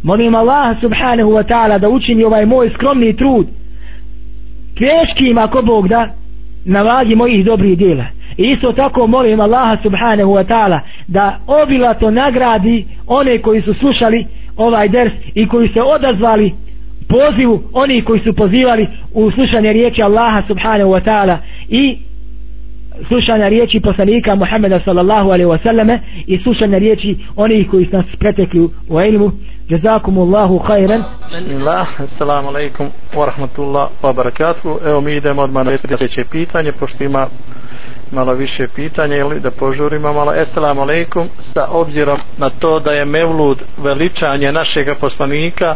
[0.03, 3.47] molim Allah subhanahu wa ta'ala da učini ovaj moj skromni trud
[4.79, 6.09] teškim ako Bog da
[6.64, 8.05] na vagi mojih dobrih djela.
[8.37, 14.27] I isto tako molim Allaha subhanahu wa ta'ala da obilato nagradi one koji su slušali
[14.57, 16.53] ovaj ders i koji se odazvali
[17.09, 21.37] pozivu oni koji su pozivali u slušanje riječi Allaha subhanahu wa ta'ala
[21.68, 21.96] i
[23.09, 28.07] slušanja riječi poslanika Muhammeda sallallahu alaihi wa sallame i slušanja riječi onih koji su nas
[28.19, 29.31] pretekli u ilmu.
[29.69, 31.03] Jazakumullahu khairan.
[31.31, 37.05] Bismillah, assalamu alaikum wa rahmatullah wa barakatuh evo mi idemo odmah na sljedeće pitanje pošto
[37.05, 37.27] ima
[38.13, 40.33] malo više pitanja ili da požurimo malo.
[40.33, 45.75] Assalamu alaikum sa obzirom na to da je mevlud veličanje našeg poslanika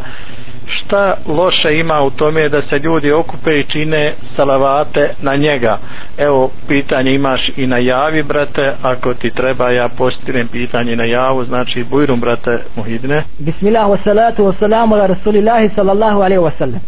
[0.69, 5.79] šta loše ima u tome da se ljudi okupe i čine salavate na njega?
[6.19, 8.73] Evo pitanje imaš i na javi brate.
[8.83, 14.45] Ako ti treba ja postirem pitanje na javu znači bujrum brate Muhidne Bismillah wa salatu
[14.45, 16.81] wa salamu ala rasulillahi sallallahu alaihi wa sallam.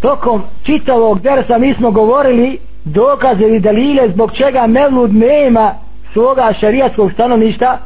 [0.00, 5.74] Tokom čitavog dersa mi smo govorili dokaze i dalile zbog čega Mevlud nema
[6.12, 7.78] svoga šarijatskog stanovništa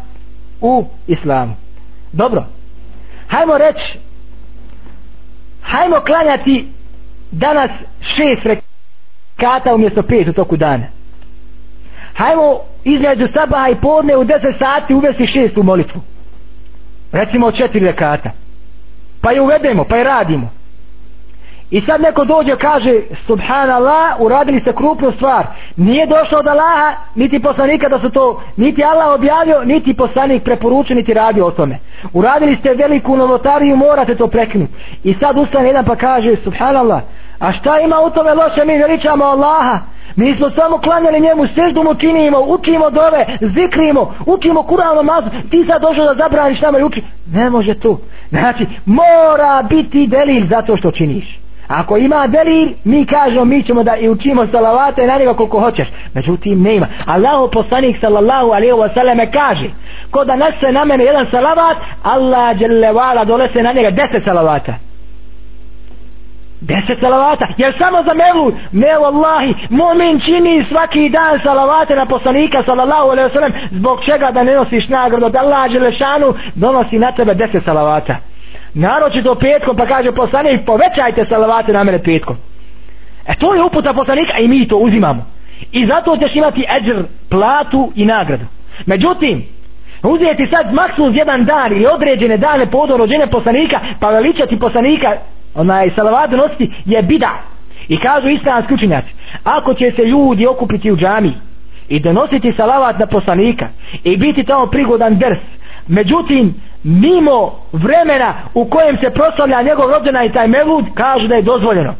[0.60, 1.54] u islamu.
[2.12, 2.44] Dobro.
[3.28, 3.98] Hajmo reći
[5.64, 6.68] hajmo klanjati
[7.30, 10.84] danas šest rekata umjesto pet u toku dana.
[12.14, 16.00] Hajmo između sabaha i podne u deset sati uvesti šestu molitvu.
[17.12, 18.30] Recimo četiri rekata.
[19.20, 20.50] Pa je uvedemo pa je radimo.
[21.74, 27.40] I sad neko dođe kaže Subhanallah uradili ste krupnu stvar Nije došlo od Allaha Niti
[27.42, 31.78] poslanika da su to Niti Allah objavio Niti poslanik preporučio Niti radio o tome
[32.12, 34.72] Uradili ste veliku novotariju Morate to prekinuti
[35.04, 37.02] I sad ustane jedan pa kaže Subhanallah
[37.38, 39.78] A šta ima u tome loše Mi veličamo Allaha
[40.16, 45.64] Mi smo samo klanjali njemu, seždu mu činimo, učimo dove, zikrimo, učimo kuralno mazu, ti
[45.66, 47.02] sad došao da zabraniš nama i uči.
[47.32, 47.98] Ne može tu.
[48.30, 51.43] Znači, mora biti delil za to što činiš.
[51.68, 55.88] Ako ima delil, mi kažemo, mi ćemo da i učimo salavate na njega koliko hoćeš.
[56.14, 56.86] Međutim, ne ima.
[57.06, 59.70] Allahu poslanik sallallahu alaihi wa sallame kaže,
[60.10, 64.74] ko da nese na mene jedan salavat, Allah dželevala dolese na njega deset salavata.
[66.60, 67.46] Deset salavata.
[67.56, 73.28] Jer samo za mevlu, ne vallahi, momin čini svaki dan salavate na poslanika sallallahu alaihi
[73.28, 77.64] wa sallam, zbog čega da ne nosiš nagradu, da Allah dželešanu donosi na tebe deset
[77.64, 78.33] salavata
[78.74, 82.36] naročito petkom pa kaže poslanik povećajte salavate na mene petkom.
[83.26, 85.26] E to je uputa poslanika i mi to uzimamo.
[85.72, 88.44] I zato ćeš imati eđer platu i nagradu.
[88.86, 89.42] Međutim
[90.02, 95.12] uzeti sad maksimum jedan dan ili određene dane po rođenja poslanika pa veličati poslanika
[95.54, 97.34] onaj salavat nositi je bida.
[97.88, 99.08] I kažu islamski učinjaci
[99.44, 101.32] ako će se ljudi okupiti u džami
[101.88, 103.68] i donositi salavat na poslanika
[104.04, 105.38] i biti tamo prigodan ders
[105.88, 111.42] međutim mimo vremena u kojem se proslavlja njegov rođena i taj mevud kažu da je
[111.42, 111.94] dozvoljeno.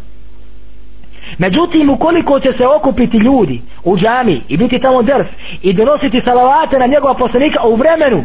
[1.39, 5.27] Međutim ukoliko će se okupiti ljudi u džami i biti tamo drs
[5.63, 8.25] i donositi salavate na njegova poslanika u vremenu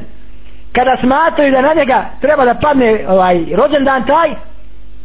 [0.72, 4.30] kada smatruju da na njega treba da padne ovaj rođendan taj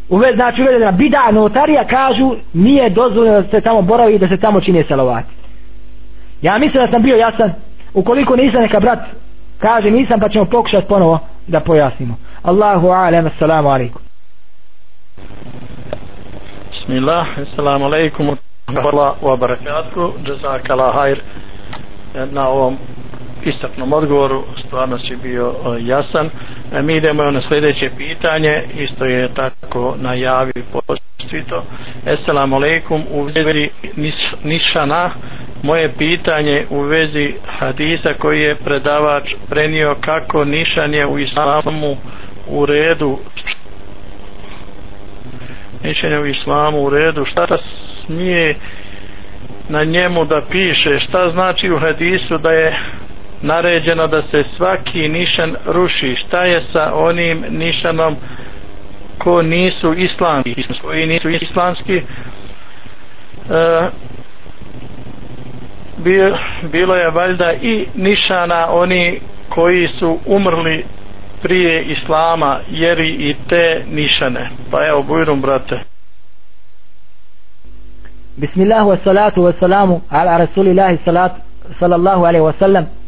[0.09, 4.37] uvez znači uvedena bida notarija kažu nije dozvoljeno da se tamo boravi i da se
[4.37, 5.29] tamo čine salavati.
[6.43, 7.53] Ja mislim da sam bio jasan.
[7.95, 8.99] Ukoliko nisam neka brat
[9.59, 12.17] kaže nisam pa ćemo pokušati ponovo da pojasnimo.
[12.45, 14.03] Allahu alem assalamu alaikum.
[16.71, 18.37] Bismillah assalamu alaikum
[19.23, 20.13] wa barakatuh.
[20.27, 21.19] Jazakala hajr
[22.33, 22.79] na ovom
[23.45, 26.31] istaknom odgovoru stvarno si bio e, jasan.
[26.73, 31.63] E, mi idemo na sljedeće pitanje isto je tako najavi postito
[32.09, 33.69] assalamu alaikum u vezi
[34.45, 35.11] nišana
[35.63, 41.97] moje pitanje u vezi hadisa koji je predavač prenio kako nišan je u islamu
[42.49, 43.19] u redu.
[45.85, 47.47] Nišan je u islamu u redu šta
[48.07, 48.55] smije
[49.69, 50.99] na njemu da piše?
[51.01, 52.79] Šta znači u hadisu da je
[53.45, 56.17] naređeno da se svaki nišan ruši.
[56.27, 58.17] Šta je sa onim nišanom
[59.19, 60.65] ko nisu islamski?
[60.83, 61.97] Koji nisu islamski?
[61.97, 62.03] E,
[66.73, 70.85] bilo je valjda i nišana oni koji su umrli
[71.43, 74.51] prije islama jeri i te nišane.
[74.71, 75.81] Pa evo bujrum brate.
[78.37, 81.41] Bismillah wa salatu wa salamu ala rasulillahi salatu
[81.79, 83.04] sallallahu alaihi wa sallam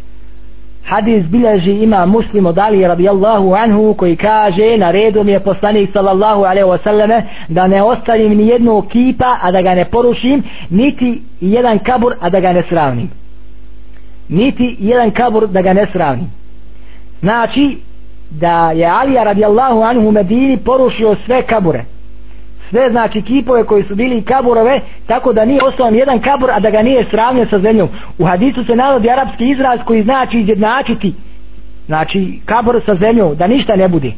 [0.87, 5.91] hadis bilježi ima muslim od Ali radijallahu anhu koji kaže na redu mi je poslanik
[5.93, 11.23] sallallahu alaihi wasallam da ne ostavim ni jednu kipa a da ga ne porušim niti
[11.41, 13.11] jedan kabur a da ga ne sravnim.
[14.29, 16.31] Niti jedan kabur da ga ne sravnim.
[17.21, 17.79] Znači
[18.31, 21.85] da je Alija radijallahu anhu u Medini porušio sve kabure
[22.71, 26.71] sve znači kipove koji su bili kaburove tako da nije ostao jedan kabur a da
[26.71, 27.89] ga nije sravnio sa zemljom.
[28.19, 31.15] U hadisu se navodi arapski izraz koji znači izjednačiti.
[31.87, 34.13] Znači kabur sa zemljom da ništa ne bude.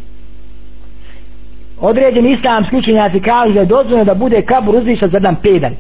[1.80, 5.74] Određeni islamski učenjaci kažu da je dozvoljeno da bude kabur uzviša za jedan pedalj.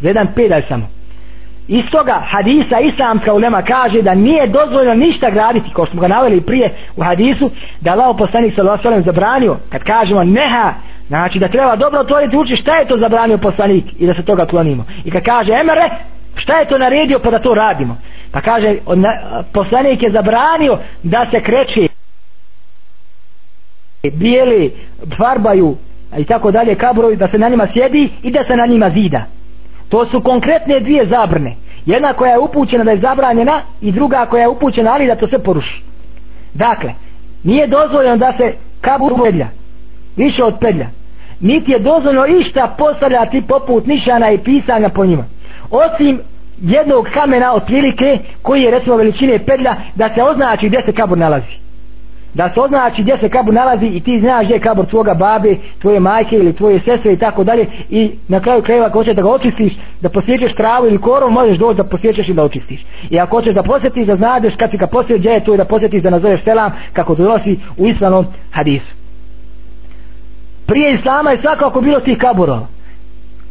[0.00, 0.86] Za jedan pedalj samo.
[1.68, 6.08] Iz toga hadisa islamska ulema kaže da nije dozvoljeno ništa graditi kao što smo ga
[6.08, 9.56] naveli prije u hadisu da Allah poslanik sallallahu alejhi zabranio.
[9.68, 10.72] Kad kažemo neha
[11.08, 14.46] znači da treba dobro otvoriti uči šta je to zabranio poslanik i da se toga
[14.46, 14.84] klonimo?
[15.04, 15.90] I kad kaže emre
[16.36, 17.96] šta je to naredio pa da to radimo?
[18.32, 18.76] Pa kaže
[19.52, 21.88] poslanik je zabranio da se kreće.
[24.12, 24.72] Bijeli
[25.16, 25.76] farbaju
[26.18, 29.22] i tako dalje kabrovi da se na njima sjedi i da se na njima zida.
[29.88, 31.54] To su konkretne dvije zabrne
[31.86, 35.26] jedna koja je upućena da je zabranjena i druga koja je upućena ali da to
[35.26, 35.82] se poruši.
[36.54, 36.92] Dakle
[37.42, 39.48] nije dozvoljeno da se kabur uvedlja
[40.16, 40.86] više od pedlja.
[41.40, 45.24] Niti je dozvoljeno išta postavljati poput nišana i pisanja po njima.
[45.70, 46.20] Osim
[46.62, 51.18] jednog kamena od prilike koji je recimo veličine pedlja da se označi gdje se kabur
[51.18, 51.64] nalazi.
[52.34, 55.56] Da se označi gdje se kabur nalazi i ti znaš gdje je kabur tvoga babe,
[55.78, 57.66] tvoje majke ili tvoje sestre i tako dalje.
[57.90, 61.58] I na kraju krajeva ako hoćeš da ga očistiš da posjećeš travu ili korom možeš
[61.58, 62.84] doći da posjećaš i da očistiš.
[63.10, 65.56] I ako hoćeš da posjetiš da znaš kad si ga posjetiš gdje je to i
[65.56, 69.03] da posjetiš da nazoveš selam kako donosi u islanom hadisu
[70.66, 72.60] prije islama je svakako bilo tih kabura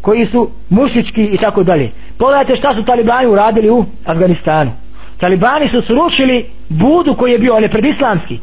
[0.02, 1.92] koji su mušički i tako dalje.
[2.18, 4.72] Pogledajte šta su talibani uradili u Afganistanu.
[5.20, 8.40] Talibani su srušili budu koji je bio on je predislamski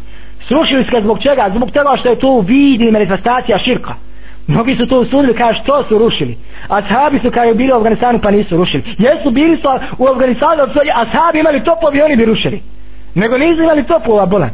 [0.51, 1.51] srušili se zbog čega?
[1.57, 3.95] Zbog toga što je to vid ili manifestacija širka.
[4.47, 6.35] Mnogi su to usudili kaže što su rušili?
[6.69, 8.83] A sahabi su kada je bili u Afganistanu pa nisu rušili.
[8.99, 10.63] Jesu bili su u Afganistanu
[10.95, 12.61] a sahabi imali topovi oni bi rušili.
[13.15, 14.51] Nego nisu imali topova bolan.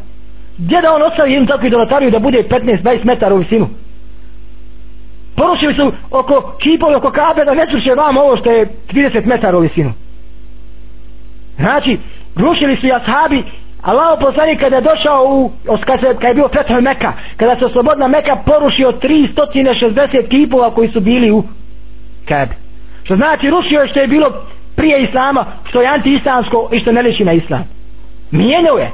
[0.58, 3.68] Gdje da on ostavi jednu takvu idolatariju da bude 15-20 metara u visinu?
[5.36, 9.58] Porušili su oko kipovi oko kabe da ne čuše vam ovo što je 30 metara
[9.58, 9.92] u visinu
[11.56, 11.98] znači
[12.36, 13.44] rušili su i ashabi
[13.82, 15.50] Allah poslanik kada je došao u,
[15.86, 20.88] kada, se, kada je bio Fethoj Meka, kada se oslobodna Meka porušio 360 kipova koji
[20.88, 21.42] su bili u
[22.28, 22.54] Kabe.
[23.04, 24.28] Što znači rušio je što je bilo
[24.76, 27.64] prije Islama, što je anti-islamsko i što ne liči na Islam.
[28.30, 28.90] Mijenio je.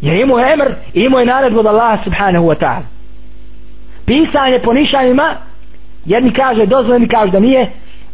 [0.00, 2.93] Jer imao je emr i imao je naredbu od Allaha subhanahu wa ta'ala.
[4.06, 5.34] Pisanje po nišanjima,
[6.04, 7.70] jedni kaže dozvoljeno kaže da nije,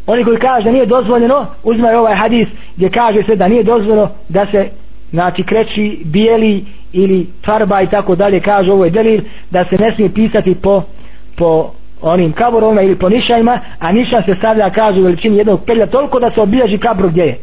[0.07, 4.09] oni koji kaže da nije dozvoljeno, uzmaju ovaj hadis gdje kaže se da nije dozvoljeno
[4.29, 4.69] da se
[5.11, 9.95] znači kreći bijeli ili farba i tako dalje kaže ovo je delil da se ne
[9.95, 10.83] smije pisati po,
[11.37, 11.71] po
[12.03, 16.21] onim kaborovima ili po nišajima a nišan se stavlja kaže u veličini jednog pelja toliko
[16.21, 17.39] da se obilježi kabru gdje je.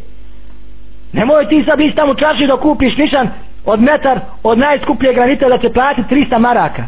[1.14, 3.30] Nemoj ti sad biti tamo čaši da kupiš nišan
[3.66, 6.84] od metar od najskuplje granita da će platiti 300 maraka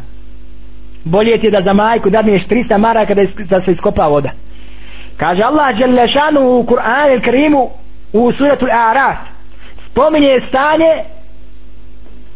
[1.04, 4.30] bolje ti je da za majku dadneš 300 maraka da, da se iskopa voda.
[5.18, 7.70] Kaže Allah Đelešanu u Kur'an il Karimu
[8.14, 9.16] u suratu A'raf
[9.92, 10.92] spominje stanje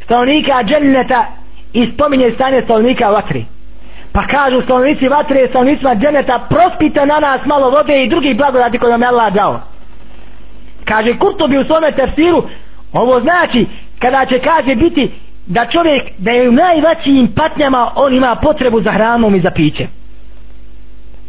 [0.03, 1.25] stanovnika dženneta
[1.73, 3.45] i spominje stanje stanovnika vatri
[4.13, 8.91] pa kažu stanovnici vatre stanovnicima dženneta prospite na nas malo vode i drugih blagodati koje
[8.91, 9.59] nam je Allah dao.
[10.85, 12.43] Kaže Kurtobi u svome tefsiru
[12.93, 13.65] ovo znači
[13.99, 15.11] kada će kaže biti
[15.47, 19.87] da čovjek da je u najvećim patnjama on ima potrebu za hranom i za pićem.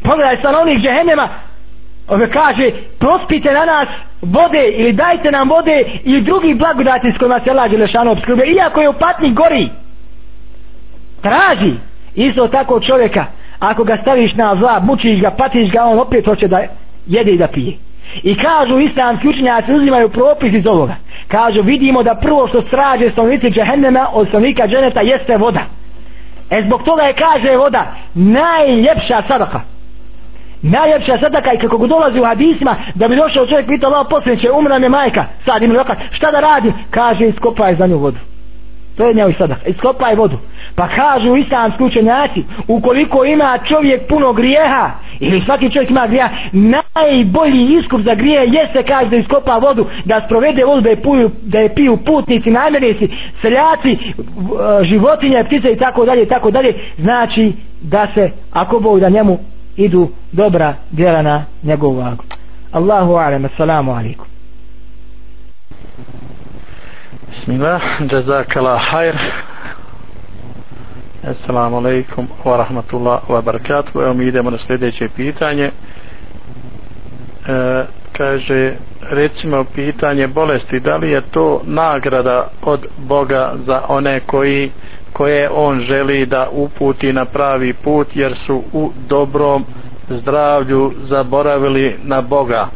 [0.03, 1.29] Pogledaj stanovnik džehennema
[2.09, 3.89] ove kaže prospite na nas
[4.23, 8.81] vode ili dajte nam vode i drugi blagodati s kojima se Allah Đelešanu obskrbe iako
[8.81, 9.69] je u patni gori.
[11.23, 11.75] Traži
[12.15, 13.25] isto tako čovjeka.
[13.59, 16.63] Ako ga staviš na zla mučiš ga, patiš ga on opet hoće da
[17.07, 17.73] jede i da pije
[18.23, 20.95] i kažu islamski učenjaci uzimaju propis iz ovoga.
[21.29, 25.61] Kažu vidimo da prvo što straže stanovnici džehennema od stanovnika dženeta jeste voda.
[26.51, 29.61] E zbog toga je kaže voda najljepša sadaka.
[30.63, 34.79] Najljepša sadaka i kako dolazi u hadisima da bi došao čovjek pitao Allah posljedniče umra
[34.79, 35.25] mi majka.
[35.45, 38.19] Sad imam rokat šta da radi kaže iskopaj za nju vodu.
[38.97, 39.67] To je njoj sadaka.
[39.67, 40.39] Iskopaj vodu.
[40.77, 47.79] Pa kažu islamski učenjaci ukoliko ima čovjek puno grijeha ili svaki čovjek ima grija, najbolji
[47.81, 51.59] iskup za grije jeste kaže da iskopa vodu da sprovede vodu da je, puju, da
[51.59, 53.09] je piju putnici namjernici
[53.41, 53.99] seljaci e,
[54.85, 59.39] životinje ptice i tako dalje i tako dalje znači da se ako Bog da njemu
[59.77, 62.25] idu dobra djela na njegovu vagu.
[62.73, 64.27] Allahu alem, assalamu alaikum.
[67.29, 67.83] Bismillah,
[68.13, 69.15] jazakala hajr.
[71.25, 74.03] Assalamu alaikum wa rahmatullah wa barakatuh.
[74.03, 75.71] Evo mi idemo na sljedeće pitanje.
[77.49, 78.73] E, kaže
[79.11, 84.71] recimo pitanje bolesti da li je to nagrada od Boga za one koji
[85.13, 89.65] koje on želi da uputi na pravi put jer su u dobrom
[90.09, 92.69] zdravlju zaboravili na Boga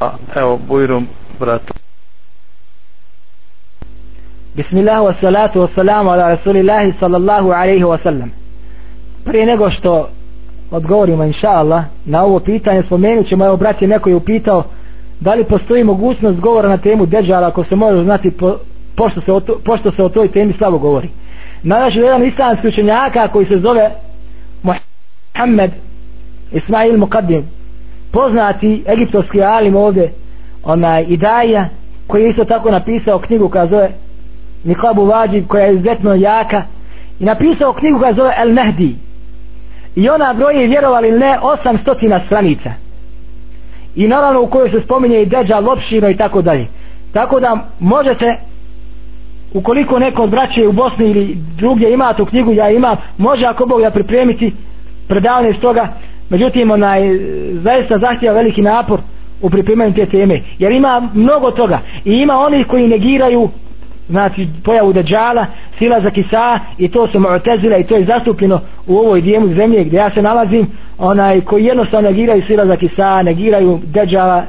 [0.00, 1.08] a evo bujrum
[1.40, 1.79] bratu
[4.56, 8.30] Bismillah الله والصلاة والسلام على رسول الله صلى الله عليه وسلم
[9.24, 10.08] prije nego što
[10.70, 14.64] odgovorimo inša Allah na ovo pitanje spomenut ćemo evo brat je neko je upitao
[15.20, 18.56] da li postoji mogućnost govora na temu Deđala ako se može znati po,
[18.96, 21.08] pošto, se o to, pošto se o toj temi slabo govori.
[21.62, 23.90] Nadaš jedan islamski učenjaka koji se zove
[24.62, 25.70] Muhammed
[26.52, 27.42] Ismail Muqaddim.
[28.10, 30.12] Poznati egiptovski alim ovdje
[30.64, 31.68] onaj Idaja
[32.06, 33.90] koji je isto tako napisao knjigu koja zove
[34.64, 36.62] Nikabu Vađib koja je izuzetno jaka
[37.20, 38.96] i napisao knjigu koja zove El Mehdi.
[39.96, 42.70] I ona broji vjerovali ne 800 stranica.
[43.96, 46.66] I naravno u kojoj se spominje i Deđa Lopšino i tako dalje.
[47.12, 48.26] Tako da možete
[49.54, 53.66] ukoliko neko od braće u Bosni ili drugdje ima tu knjigu ja imam može ako
[53.66, 54.52] Bog da pripremiti
[55.08, 55.88] predavanje iz toga.
[56.30, 57.18] Međutim onaj
[57.52, 59.00] zaista zahtjeva veliki napor
[59.42, 61.80] u pripremanju te teme jer ima mnogo toga.
[62.04, 63.48] I ima onih koji negiraju
[64.10, 65.46] znači pojavu Dejjala,
[65.78, 69.84] sila za kisa i to su Mu'tazila i to je zastupljeno u ovoj dijemu zemlje
[69.84, 70.66] gdje ja se nalazim
[70.98, 74.44] onaj koji jednostavno negiraju sila za kisa, negiraju Dejjala,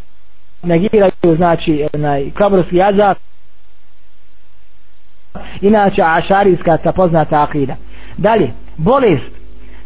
[0.64, 3.18] negiraju znači onaj kabrovski azab.
[5.62, 7.76] Inače ašarijska ta poznata akida.
[8.18, 9.41] Dalje, bolest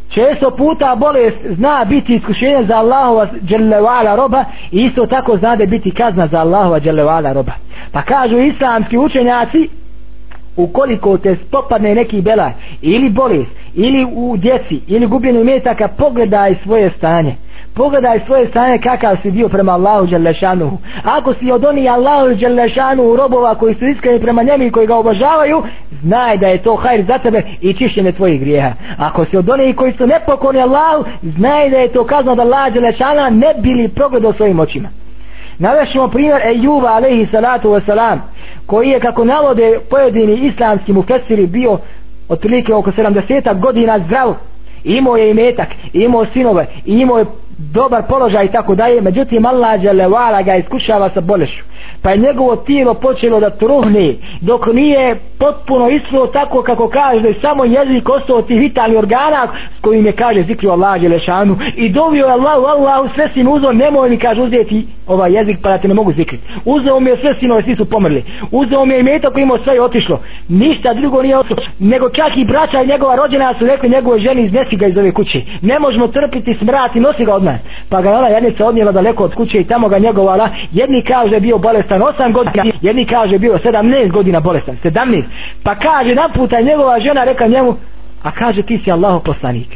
[0.10, 5.66] često puta bolest zna biti iskušenje za Allahova dželevala roba i isto tako zna da
[5.66, 7.51] biti kazna za Allahova dželevala roba.
[7.91, 9.70] Pa kažu islamski učenjaci
[10.56, 12.51] ukoliko te popadne neki belaj
[12.82, 17.36] ili bolest ili u djeci ili gubljenju metaka pogledaj svoje stanje
[17.76, 20.78] pogledaj svoje stanje kakav si bio prema Allahu Đelešanuhu.
[21.03, 24.95] Ako si od onih Allahu Đelešanuhu robova koji su iskreni prema njemu i koji ga
[24.95, 25.63] obožavaju
[26.01, 28.71] znaj da je to hajr za tebe i čišćenje tvojih grijeha.
[28.97, 31.05] Ako si od onih koji su nepokoni Allahu
[31.38, 34.89] znaj da je to kazno od Allahu Đelešana ne bili progledao svojim očima.
[35.59, 38.17] Navešimo primjer Ejuba alaihi salatu wasalam
[38.65, 41.80] koji je kako navode pojedini islamski mufesiri bio
[42.30, 44.34] otprilike oko 70 godina zdrav.
[44.84, 47.26] Imao je imetak, imao sinove, imao je
[47.58, 51.64] dobar položaj i tako dalje, međutim Allah Đelevala ga iskušava sa bolešću.
[52.01, 57.28] Pa je njegovo tijelo počelo da truhne, dok nije potpuno islo tako kako kaže da
[57.28, 59.47] je samo jezik ostao tih vitalnih organa
[59.78, 63.74] s kojim je kaže zikrio Allah Đelešanu i dovio je Allah Allah sve sin uzeo,
[63.74, 66.43] nemoj mi kaže uzeti ovaj jezik pa da te ne mogu zikriti.
[66.66, 68.24] Uzeo mi je sve sinove, svi su pomrli.
[68.51, 70.20] Uzeo mi je imeta koji imao sve je otišlo.
[70.49, 71.64] Ništa drugo nije otišlo.
[71.80, 75.12] Nego čak i braća i njegova rođena su rekli njegove ženi iznesi ga iz ove
[75.12, 75.41] kuće.
[75.62, 77.59] Ne možemo trpiti smrat i nosi ga od poznaje.
[77.89, 81.57] pa ga ona jednica odnijela daleko od kuće i tamo ga njegovala jedni kaže bio
[81.57, 85.23] bolestan 8 godina jedni kaže bio 17 godina bolestan 17
[85.63, 87.75] pa kaže naputa njegova žena reka njemu
[88.23, 89.67] a kaže ti si Allaho poslanik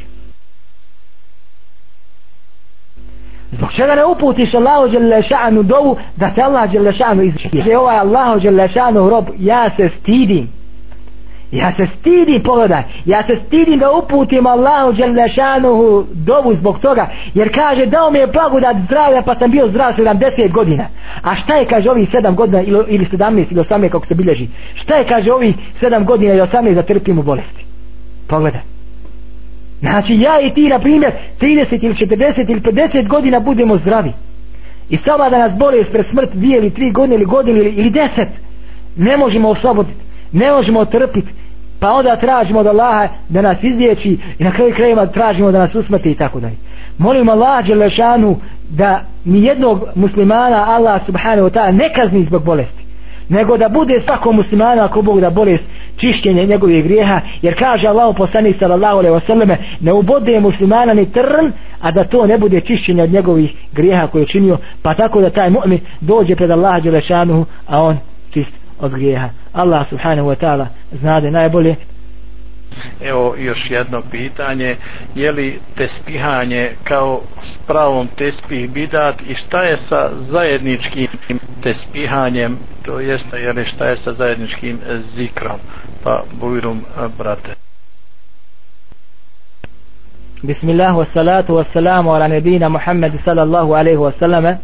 [3.52, 7.78] Zbog čega ne uputiš Allahu Đelešanu dovu da te Allah Đelešanu izvije?
[7.78, 10.59] Ovo ovaj je Allahu Đelešanu rob ja se stidim
[11.52, 17.56] Ja se stidim, pogledaj, ja se stidim da uputim Allahu Đelešanuhu dovu zbog toga, jer
[17.56, 20.86] kaže dao mi je blagodat zdravlja pa sam bio zdrav 70 godina.
[21.24, 24.48] A šta je, kaže, ovih 7 godina ili, ili 17 ili 18 kako se bilježi?
[24.76, 27.66] Šta je, kaže, ovih 7 godina ili 18 da trpim u bolesti?
[28.28, 28.62] Pogledaj.
[29.80, 34.12] Znači ja i ti, na primjer, 30 ili 40 ili 50 godina budemo zdravi.
[34.90, 37.92] I sama da nas bolest pre smrt 2 ili 3 godine ili godine ili, ili
[37.92, 38.26] 10,
[38.96, 41.28] ne možemo osloboditi ne možemo trpiti
[41.80, 45.76] pa onda tražimo od Allaha da nas izliječi i na kraju krajima tražimo da nas
[45.76, 46.56] usmrti i tako dalje
[46.98, 48.36] molim Allah Đelešanu
[48.70, 52.84] da ni jednog muslimana Allah subhanahu wa ta'ala ne kazni zbog bolesti
[53.30, 55.64] nego da bude svakom muslimanu ako Bog da bolest
[55.98, 61.12] čišćenje njegovih grijeha jer kaže Allah poslanik sallallahu alejhi ve selleme ne ubode muslimana ni
[61.12, 61.52] trn
[61.82, 65.30] a da to ne bude čišćenje od njegovih grijeha koje je činio pa tako da
[65.30, 67.98] taj mu'min dođe pred Allaha dželešanu a on
[68.34, 69.30] čist od grijeha.
[69.54, 71.76] Allah subhanahu wa ta'ala znade najbolje.
[73.02, 74.76] Evo još jedno pitanje,
[75.16, 81.08] je li tespihanje kao s pravom tespih bidat i šta je sa zajedničkim
[81.64, 84.80] tespihanjem, to jeste, je li šta je sa zajedničkim
[85.16, 85.60] zikrom,
[86.04, 86.82] pa bujrum
[87.18, 87.56] brate.
[90.42, 94.58] Bismillah, wa salatu, wa salamu ala nebina Muhammed sallallahu alaihi wa sallam.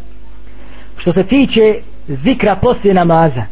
[0.96, 1.74] Što se tiče
[2.08, 3.42] zikra poslije namaza,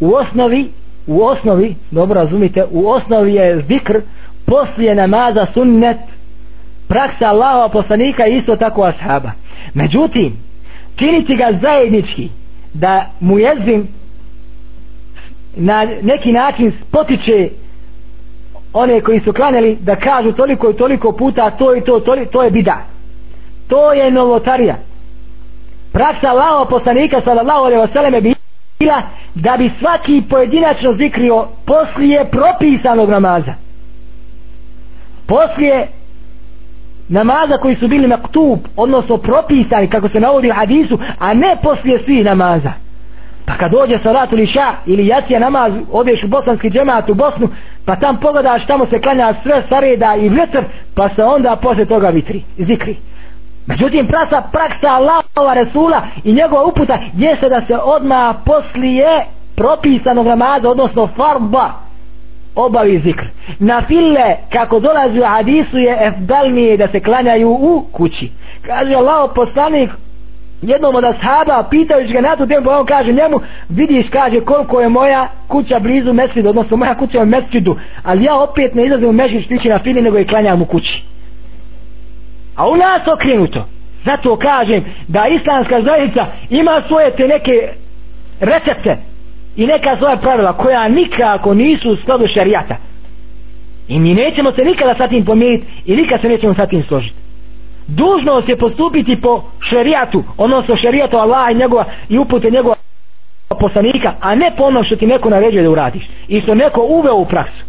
[0.00, 0.72] u osnovi
[1.10, 4.00] u osnovi, dobro razumite u osnovi je zikr
[4.44, 5.96] poslije namaza sunnet.
[6.88, 9.30] Praksa Allahova poslanika i isto tako ashaba.
[9.74, 10.36] Međutim
[10.96, 12.28] činiti ga zajednički
[12.74, 13.88] da mu jezim
[15.56, 17.48] na neki način potiče
[18.72, 22.42] one koji su klanjali da kažu toliko i toliko puta to i to, to, to
[22.42, 22.84] je bida.
[23.68, 24.76] To je novotarija.
[25.92, 28.34] Praksa Allaha poslanika sallallahu alaihi wasallam je
[28.80, 29.02] bila
[29.34, 33.54] da bi svaki pojedinačno zikrio poslije propisanog namaza.
[35.26, 35.88] Poslije
[37.08, 41.98] namaza koji su bili maktub odnosno propisani kako se navodi u hadisu a ne poslije
[42.04, 42.72] svih namaza.
[43.46, 47.48] Pa kad dođe salatu liša ili jacija namaz odeš u bosanski džemat u Bosnu
[47.84, 50.60] pa tam pogledaš tamo se klanja sve sareda i vjetr
[50.94, 52.96] pa se onda posle toga vitri, zikri
[53.66, 60.70] međutim prasa praksa Allahova Resula i njegova uputa jeste da se odma poslije propisanog namaza
[60.70, 61.72] odnosno farba
[62.54, 63.24] obavi zikr.
[63.58, 68.30] Na file kako dolazi u hadisu je efdalnije da se klanjaju u kući.
[68.66, 69.90] Kaže Allah poslanik
[70.62, 74.88] jednom od ashaba pitajući ga na tu temu on kaže njemu vidiš kaže koliko je
[74.88, 79.08] moja kuća blizu mesjidu odnosno moja kuća je u mesjidu ali ja opet ne izlazim
[79.08, 81.04] u mesjid stići na fili nego je klanjam u kući
[82.60, 83.64] a u nas okrenuto.
[84.04, 87.52] Zato kažem da islamska zajednica ima svoje te neke
[88.40, 88.96] recepte
[89.56, 92.76] i neka svoja pravila koja nikako nisu u skladu šarijata
[93.88, 97.14] i mi nećemo se nikada sa tim pomijeniti i nikada se nećemo sa tim složiti.
[97.86, 102.74] Dužnost je postupiti po šerijatu odnosno šerijatu Allah i njegova i upute njegova
[103.60, 106.02] poslanika a ne po ono što ti neko naređuje da uradiš.
[106.28, 107.64] I što neko uveo u praksu.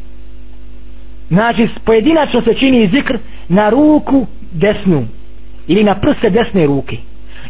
[1.30, 3.18] Znači pojedinačno se čini zikr
[3.50, 5.04] na ruku desnu
[5.68, 6.98] ili na prste desne ruke.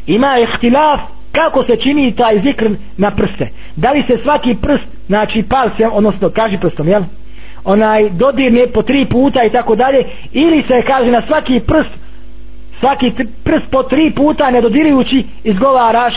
[0.07, 3.47] Ima ihtilaf kako se čini taj zikr na prste.
[3.75, 7.03] Da li se svaki prst znači palcem odnosno kaži prstom jel?
[7.63, 12.01] Onaj dodirne po tri puta i tako dalje ili se kaže na svaki prst
[12.79, 13.11] svaki
[13.43, 16.13] prst po tri puta ne dodirujući izgovaraš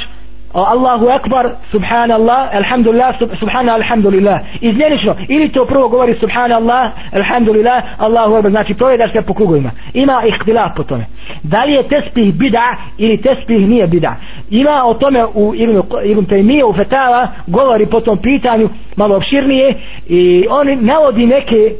[0.54, 4.40] Allahu Akbar, Subhanallah, Alhamdulillah, Subhanallah, Alhamdulillah.
[4.60, 9.70] Izmjenično, ili to prvo govori Subhanallah, Alhamdulillah, Allahu Akbar, znači to da se po krugovima.
[9.94, 11.04] Ima ihtilaf po tome.
[11.42, 14.16] Da li je tespih bida ili tespih nije bida?
[14.50, 19.74] Ima o tome u Ibn, Ibn Taymiye, u Fetava, govori po tom pitanju malo opširnije
[20.08, 21.72] i on navodi neke,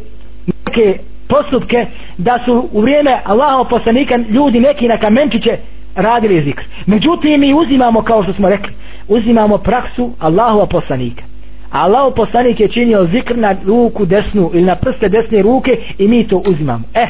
[0.47, 0.99] neke
[1.29, 1.87] postupke
[2.19, 5.57] da su u vrijeme Allahov poslanika ljudi neki na kamenčiće
[5.97, 6.63] radili zikr.
[6.87, 8.73] Međutim, mi uzimamo, kao što smo rekli,
[9.09, 11.23] uzimamo praksu Allahova poslanika.
[11.71, 16.29] Allahov poslanik je činio zikr na ruku desnu ili na prste desne ruke i mi
[16.29, 16.85] to uzimamo.
[16.95, 17.07] E,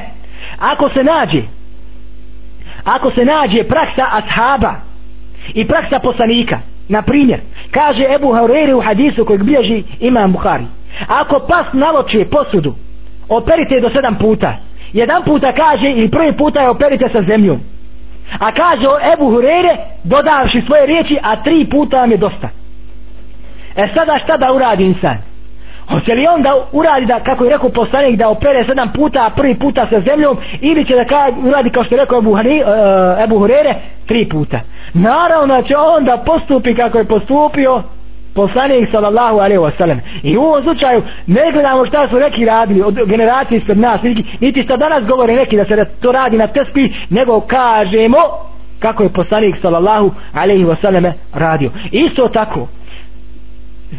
[0.59, 1.43] ako se nađe
[2.85, 4.75] ako se nađe praksa ashaba
[5.55, 6.59] i praksa poslanika,
[6.89, 10.65] na primjer, kaže Ebu Haureiri u hadisu kojeg bilježi imam Buhari,
[11.09, 12.75] ako pas naloče posudu,
[13.29, 14.57] operite do sedam puta,
[14.93, 17.61] jedan puta kaže ili prvi puta je operite sa zemljom,
[18.39, 22.49] A kaže Ebu Hurere, dodavši svoje riječi, a tri puta vam je dosta.
[23.77, 25.17] E sada šta da uradi insan?
[25.89, 29.31] Hoće li on da uradi da, kako je rekao poslanik, da opere sedam puta, a
[29.31, 32.63] prvi puta sa zemljom, ili će da kaže, uradi kao što je rekao Ebu, Hani,
[32.63, 33.75] uh, Ebu Hurere,
[34.07, 34.61] tri puta.
[34.95, 37.83] Naravno će on da postupi kako je postupio,
[38.35, 40.01] poslanik sallallahu alaihi wa sallam.
[40.23, 44.03] I u ovom slučaju ne gledamo šta su neki radili od generacije ispred nas
[44.41, 48.19] niti šta danas govore neki da se to radi na tespi nego kažemo
[48.79, 51.05] kako je poslanik sallallahu alaihi wa sallam
[51.35, 51.71] radio.
[51.91, 52.69] Isto tako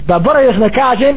[0.07, 1.15] zaboravio sam da kažem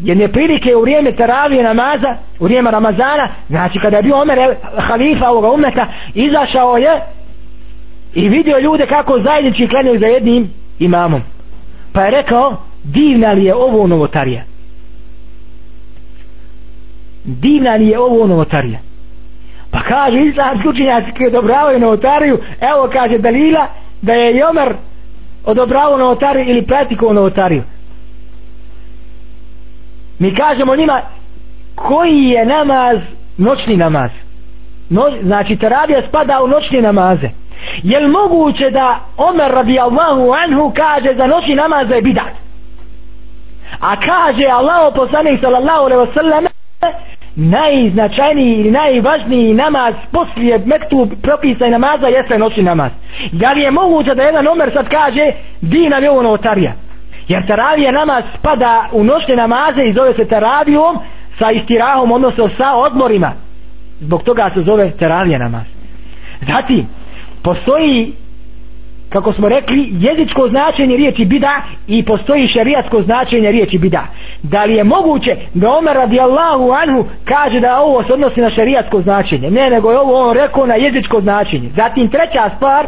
[0.00, 4.38] jedne prilike u vrijeme teravije namaza u vrijeme Ramazana znači kada je bio Omer
[4.76, 7.00] halifa ovoga umeta izašao je
[8.14, 10.48] i vidio ljude kako zajednički klanjaju za jednim
[10.78, 11.35] imamom
[11.96, 14.42] pa je rekao divna li je ovo novotarija?
[17.24, 18.78] Divna li je ovo novotarija?
[19.70, 23.66] Pa kaže islamski učenjaci koji odobravaju novotariju evo kaže Dalila
[24.02, 24.74] da je Jomer
[25.44, 27.62] odobravao novotariju ili praktikovo novotariju.
[30.18, 31.00] Mi kažemo njima
[31.74, 32.98] koji je namaz
[33.36, 34.10] noćni namaz?
[34.90, 37.28] No, znači teravija spada u noćne namaze
[37.82, 42.32] je li moguće da Omer radijallahu anhu kaže za noći namaz je bidat?
[43.80, 46.46] A kaže Allah poslanik sallallahu alaihi wasallam
[47.36, 52.92] najznačajniji ili najvažniji namaz poslije mektu propisa i namaza jeste noći namaz.
[53.32, 56.72] Da li je moguće da jedan Omer sad kaže dina je ovo novotarija?
[57.28, 60.98] Jer taravija namaz spada u noćne namaze i zove se taravijom
[61.38, 63.32] sa istirahom odnosno sa odmorima.
[64.00, 65.64] Zbog toga se zove taravija namaz.
[66.40, 66.86] Zatim
[67.46, 68.12] postoji
[69.08, 74.06] kako smo rekli jezičko značenje riječi bida i postoji šerijatsko značenje riječi bida.
[74.42, 79.00] Da li je moguće da Omer radijallahu anhu kaže da ovo se odnosi na šerijatsko
[79.00, 79.50] značenje?
[79.50, 81.68] Ne nego je ovo on rekao na jezičko značenje.
[81.76, 82.86] Zatim treća stvar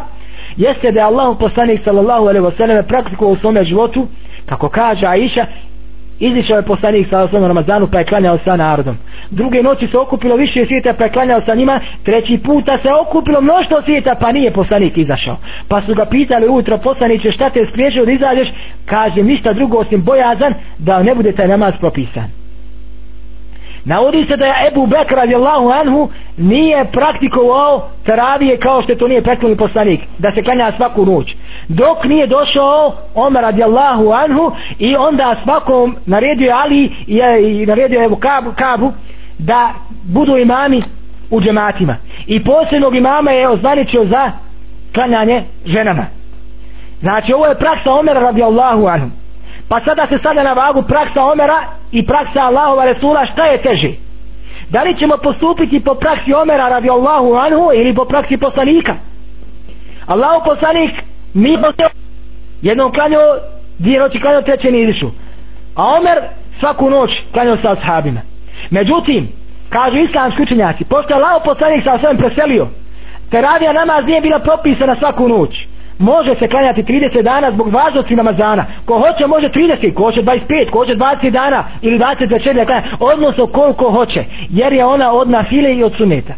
[0.57, 4.07] jeste da je Allah poslanik sallallahu alaihi wa sallam praktikovao u svome životu
[4.45, 5.45] kako kaže Aisha
[6.19, 8.97] izišao je poslanik sa osnovom Ramazanu pa je klanjao sa narodom.
[9.29, 11.79] Druge noći se okupilo više svijeta pa je klanjao sa njima.
[12.03, 15.37] Treći puta se okupilo mnoštvo svijeta pa nije poslanik izašao.
[15.67, 18.47] Pa su ga pitali ujutro poslaniće šta te spriječio da izađeš?
[18.85, 22.38] Kaže ništa drugo osim bojazan da ne bude taj namaz propisan.
[23.85, 29.21] Navodi se da je Ebu Bekr radijallahu anhu nije praktikovao teravije kao što to nije
[29.21, 31.35] prethodni poslanik, da se klanja svaku noć.
[31.67, 37.19] Dok nije došao Omer radijallahu anhu i onda svakom naredio Ali i,
[37.61, 38.91] i naredio Ebu Kabu, Kabu
[39.37, 39.73] da
[40.03, 40.81] budu imami
[41.31, 41.95] u džematima.
[42.27, 44.31] I posljednog imama je ozvaničio za
[44.93, 46.05] klanjanje ženama.
[46.99, 49.09] Znači ovo je praksa Omera radijallahu anhu.
[49.69, 51.59] Pa sada se stavlja na vagu praksa Omera
[51.91, 53.91] i praksa Allahova Resula šta je teže?
[54.69, 58.95] Da li ćemo postupiti po praksi Omera radi Allahu anhu ili po praksi poslanika?
[60.05, 60.91] Allahu poslanik
[61.33, 61.89] mi postao
[62.61, 63.19] jednom klanio
[63.79, 65.07] dvije noći klanio treće nije izišu.
[65.75, 66.17] A Omer
[66.59, 68.21] svaku noć klanio sa ashabima.
[68.69, 69.27] Međutim,
[69.69, 72.67] kažu islamski učenjaci, pošto je Allahu poslanik sa svojim preselio,
[73.31, 75.67] teravija namaz nije bila propisana svaku noć
[75.99, 80.69] može se klanjati 30 dana zbog važnosti namazana ko hoće može 30, ko hoće 25
[80.69, 82.83] ko hoće 20 dana ili 24 da klanja.
[82.99, 86.33] Odnosno koliko hoće jer je ona od nafile i od suneta.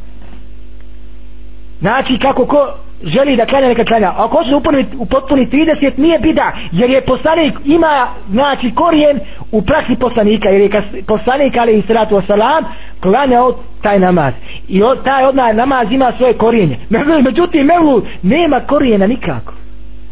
[1.80, 2.74] Znači kako ko
[3.04, 4.12] želi da klanja neka klanja.
[4.18, 9.20] Ako hoće da u upotpuni 30 nije bida jer je poslanik ima znači korijen
[9.52, 12.64] u praksi poslanika jer je poslanik ali i salatu wasalam
[13.02, 14.34] klanjao taj namaz.
[14.68, 16.78] I od, taj odna namaz ima svoje korijenje.
[17.28, 19.54] Međutim mevlu nema korijena nikako.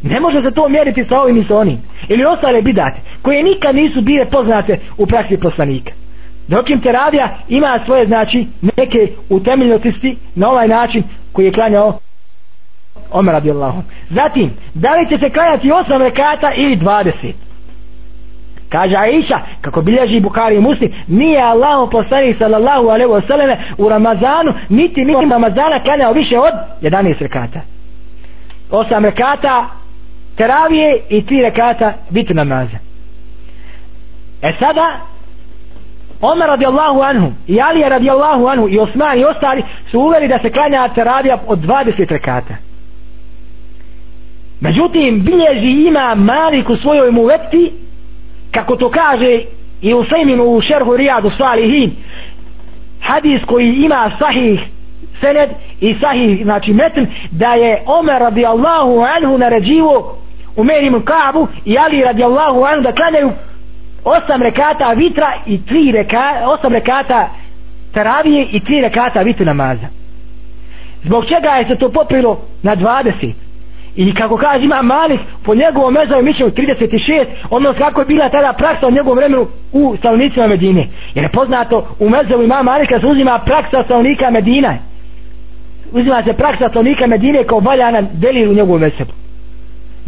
[0.04, 1.78] Ne može se to mjeriti sa ovim i sa onim.
[2.08, 5.92] Ili ostale bidate koje nikad nisu bile poznate u praksi poslanika.
[6.48, 12.00] Dok im teravija ima svoje znači neke utemeljnosti na ovaj način koji je klanjao
[13.12, 17.34] Omer radijallahu zatim da li će se klanjati 8 rekata ili 20
[18.70, 24.54] kaže Aisha kako bilježi Bukhari i Muslim nije Allah poslanik sallallahu alaihi wasallam u Ramazanu
[24.70, 27.62] niti mi Ramazana klanjao više od 11 rekata.
[28.72, 29.66] 8 rekata
[30.38, 32.78] teravije i 3 rekata bitu namaza.
[34.42, 35.00] E sada
[36.22, 40.50] Omer radijallahu anhu i Ali radijallahu anhu i Osman i ostali su uveli da se
[40.50, 42.69] klanja teravija od 20 rekata
[44.62, 47.72] međutim bilježi ima Malik u svojoj muveti
[48.52, 49.42] kako to kaže
[49.82, 51.92] i u Sejminu u šerhu Rijadu Salihin
[53.02, 54.60] hadis koji ima sahih
[55.20, 55.50] sened
[55.82, 60.18] i sahih znači metn da je Omer radijallahu anhu naređivo
[60.56, 63.32] u ibn Kabu i Ali radijallahu anhu da klanjaju
[64.04, 67.30] osam rekata vitra i tri rekata osam rekata
[67.94, 69.88] teravije i tri rekata vitru namaza.
[71.04, 73.34] Zbog čega je se to popilo na 20
[73.96, 78.54] i kako kaže ima Malik po njegovom mezovom mišljenju 36 ono kako je bila tada
[78.54, 80.88] praksa u njegovom vremenu u stanovnicima Medine.
[81.16, 84.78] Jer je poznato u mezovu ima Malika se uzima praksa stanovnika Medina
[85.92, 89.12] uzima se praksa stanovnika Medine kao valjana delir u njegovom mesebu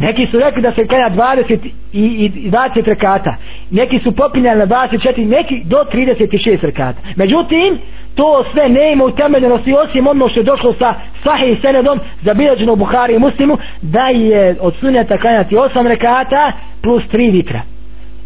[0.02, 1.58] neki su rekli da se klanja 20
[1.92, 3.36] i, i 20 rekata
[3.72, 6.98] neki su popinjali na 24 neki do 36 rekata.
[7.16, 7.78] Međutim
[8.14, 12.76] to sve ne ima utemeljenosti osim ono što je došlo sa sahih senedom zabiljeđeno u
[12.76, 16.52] Buhari i Muslimu da je od sunjata klanjati 8 rekata
[16.82, 17.60] plus 3 vitra.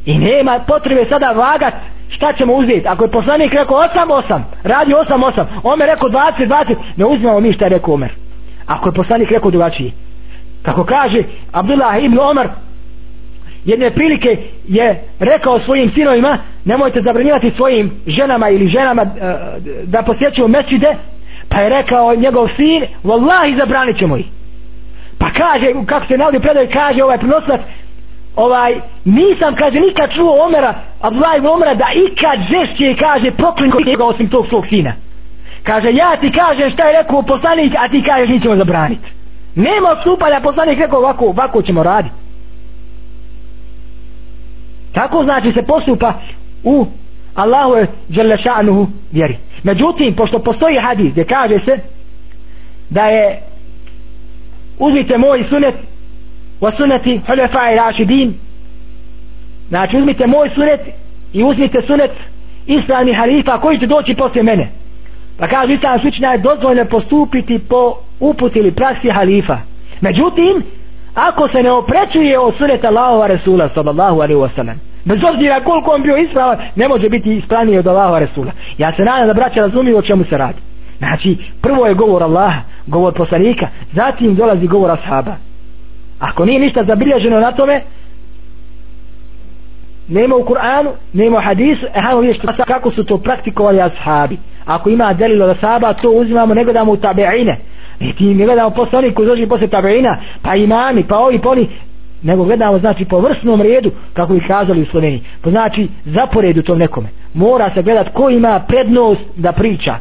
[0.07, 1.75] I nema potrebe sada vagat
[2.09, 6.49] šta ćemo uzeti ako je poslanik rekao 8 8 radi 8 8 Omer rekao 20
[6.49, 8.11] 20 ne uzmemo mi šta je rekao Omer.
[8.67, 9.91] Ako je poslanik rekao drugačije.
[10.63, 11.23] Kako kaže
[11.53, 12.49] Abdullah ibn Omer,
[13.67, 14.37] jedne prilike
[14.69, 19.09] je rekao svojim sinovima nemojte zabranjivati svojim ženama ili ženama e,
[19.85, 20.95] da posjećuju mesčide
[21.49, 24.27] pa je rekao njegov sin vallahi zabranit ćemo ih.
[25.19, 27.61] Pa kaže kako se navodi predaj kaže ovaj prenosilac
[28.37, 34.05] ovaj nisam kaže nikad čuo Omera Abdullah ibn Omara da ikad žešće kaže proklinko njega
[34.05, 34.93] osim tog svog sina.
[35.63, 39.09] Kaže ja ti kažem šta je rekao poslanik a ti kažeš mi ćemo zabraniti
[39.55, 42.26] nema odstupanja poslanik rekao ovako, ovako ćemo raditi
[44.97, 46.13] tako znači se postupa
[46.65, 46.87] u
[47.35, 49.37] Allahu je Đelešanuhu vjeri.
[49.63, 51.75] Međutim pošto postoji hadis gdje kaže se
[52.91, 53.39] da je
[54.79, 55.75] uzmite moj sunet
[56.61, 58.35] wa suneti hulefa i rašidin
[59.69, 60.81] znači uzmite moj sunet
[61.33, 62.11] i uzmite sunet
[62.67, 64.69] islami halifa koji će doći poslije mene.
[65.39, 69.59] Pa kaže islam slična je dozvoljno postupiti po uput ili praksi halifa.
[70.01, 70.63] Međutim
[71.17, 76.03] ako se ne oprećuje od suneta Allahova Resula sallallahu alaihi wasallam bez obzira koliko on
[76.03, 79.99] bio ispravan ne može biti ispravniji od Allahova Resula ja se nadam da braća razumiju
[79.99, 80.59] o čemu se radi.
[80.99, 85.35] Znači prvo je govor Allaha govor poslanika zatim dolazi govor ashaba.
[86.19, 87.81] Ako nije ništa zabilježeno na tome
[90.09, 94.39] nema u Kur'anu nema u hadisu e hajmo vidjeti kako su to praktikovali ashabi.
[94.65, 97.59] Ako ima delilo da ashaba to uzimamo ne gledamo u tabeine
[98.01, 101.49] i ti ne gledamo posle onih koji dođu posle tabeina pa imami pa ovi pa
[101.51, 101.69] oni
[102.23, 105.23] nego gledamo znači po vrsnom redu kako bi kazali u Sloveniji.
[105.43, 107.09] Po znači zaporedu tom nekome.
[107.35, 109.95] Mora se gledat ko ima prednost da priča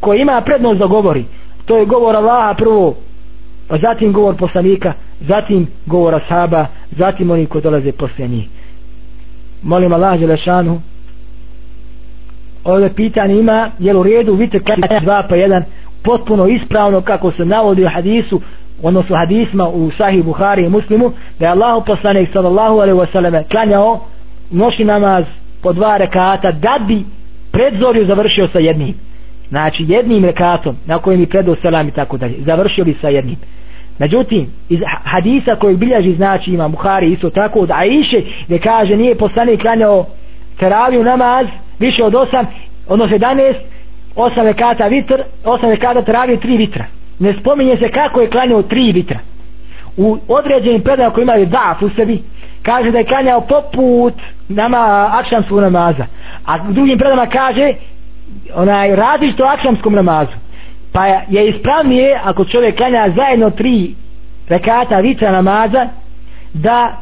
[0.00, 1.24] ko ima prednost da govori.
[1.66, 2.94] To je govor Allaha prvo
[3.68, 8.48] pa zatim govor poslanika zatim govor ashaba zatim oni koji dolaze posle njih.
[9.62, 10.80] Molim Allah Želešanu
[12.64, 15.64] ove pitanje ima je u redu vidite kada dva pa jedan
[16.04, 18.40] potpuno ispravno kako se navodi u hadisu
[18.82, 24.00] odnosno hadisma u sahih Buhari i Muslimu da je Allah poslanik sallallahu alaihi wasallam klanjao
[24.50, 25.24] noći namaz
[25.62, 27.04] po dva rekata da bi
[27.52, 28.94] predzorju završio sa jednim.
[29.48, 32.34] Znači jednim rekatom na kojem je predao selam i tako dalje.
[32.38, 33.36] Završio bi sa jednim.
[33.98, 39.14] Međutim iz hadisa koji bilježi znači ima Buhari isto tako od Aiše gdje kaže nije
[39.14, 40.04] poslanik klanjao
[40.58, 41.46] teraviju namaz
[41.78, 42.46] više od osam
[42.88, 43.54] odnosno 11
[44.18, 46.84] osam rekata vitr osam rekata travi tri vitra.
[47.18, 49.18] Ne spominje se kako je klanjao tri vitra.
[49.96, 52.22] U određenim predajama koji imaju daf u sebi.
[52.62, 54.14] Kaže da je klanjao poput
[54.48, 56.06] nama akšamskog namaza.
[56.46, 57.72] A u drugim predama kaže
[58.54, 60.32] onaj različito akšamskom namazu.
[60.92, 63.94] Pa je ispravnije ako čovjek klanja zajedno tri
[64.48, 65.88] rekata vitra namaza
[66.54, 66.92] da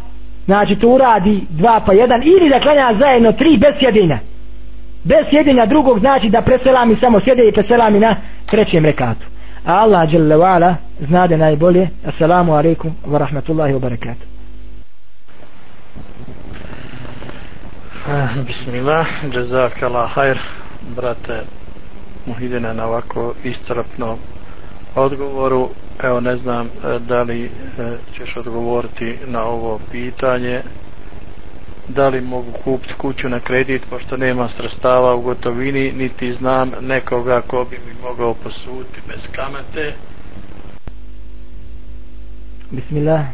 [0.44, 4.18] znači to uradi dva pa jedan ili da klanja zajedno tri bez sjedinja
[5.10, 9.26] bez sjedenja drugog znači da preselami samo sjede i preselami na trećem rekatu
[9.64, 14.26] a Allah dželle wa'ala znade najbolje assalamu alaikum wa rahmatullahi wa barakatuh
[18.08, 20.38] eh, Bismillah, jazakallah khair,
[20.96, 21.40] brate
[22.26, 24.16] Muhidina na ovako istrpno
[24.94, 25.68] odgovoru.
[26.02, 27.50] Evo ne znam eh, da li eh,
[28.14, 30.60] ćeš odgovoriti na ovo pitanje.
[31.88, 37.40] Da li mogu kupiti kuću na kredit pošto nema sredstava u gotovini, niti znam nekoga
[37.40, 39.94] ko bi mi mogao posuditi bez kamate.
[42.70, 43.24] Bismillah.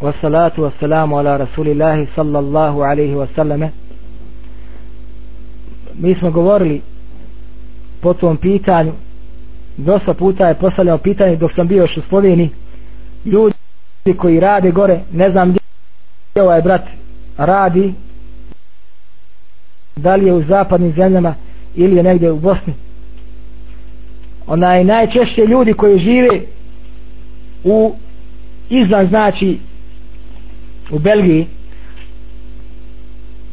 [0.00, 3.68] Wassalatu wassalamu ala rasulillahi sallallahu alaihi wasallame.
[5.94, 6.80] Mi smo govorili
[8.00, 8.92] po tom pitanju
[9.76, 12.50] dosta puta je postavljao pitanje dok sam bio još u Sloveniji
[13.24, 13.54] ljudi
[14.18, 16.82] koji rade gore ne znam gdje ovaj brat
[17.36, 17.94] radi
[19.96, 21.34] da li je u zapadnim zemljama
[21.74, 22.74] ili je negdje u Bosni.
[24.46, 26.40] Onaj najčešće ljudi koji žive
[27.64, 27.94] u
[28.70, 29.58] izvan znači
[30.90, 31.46] u Belgiji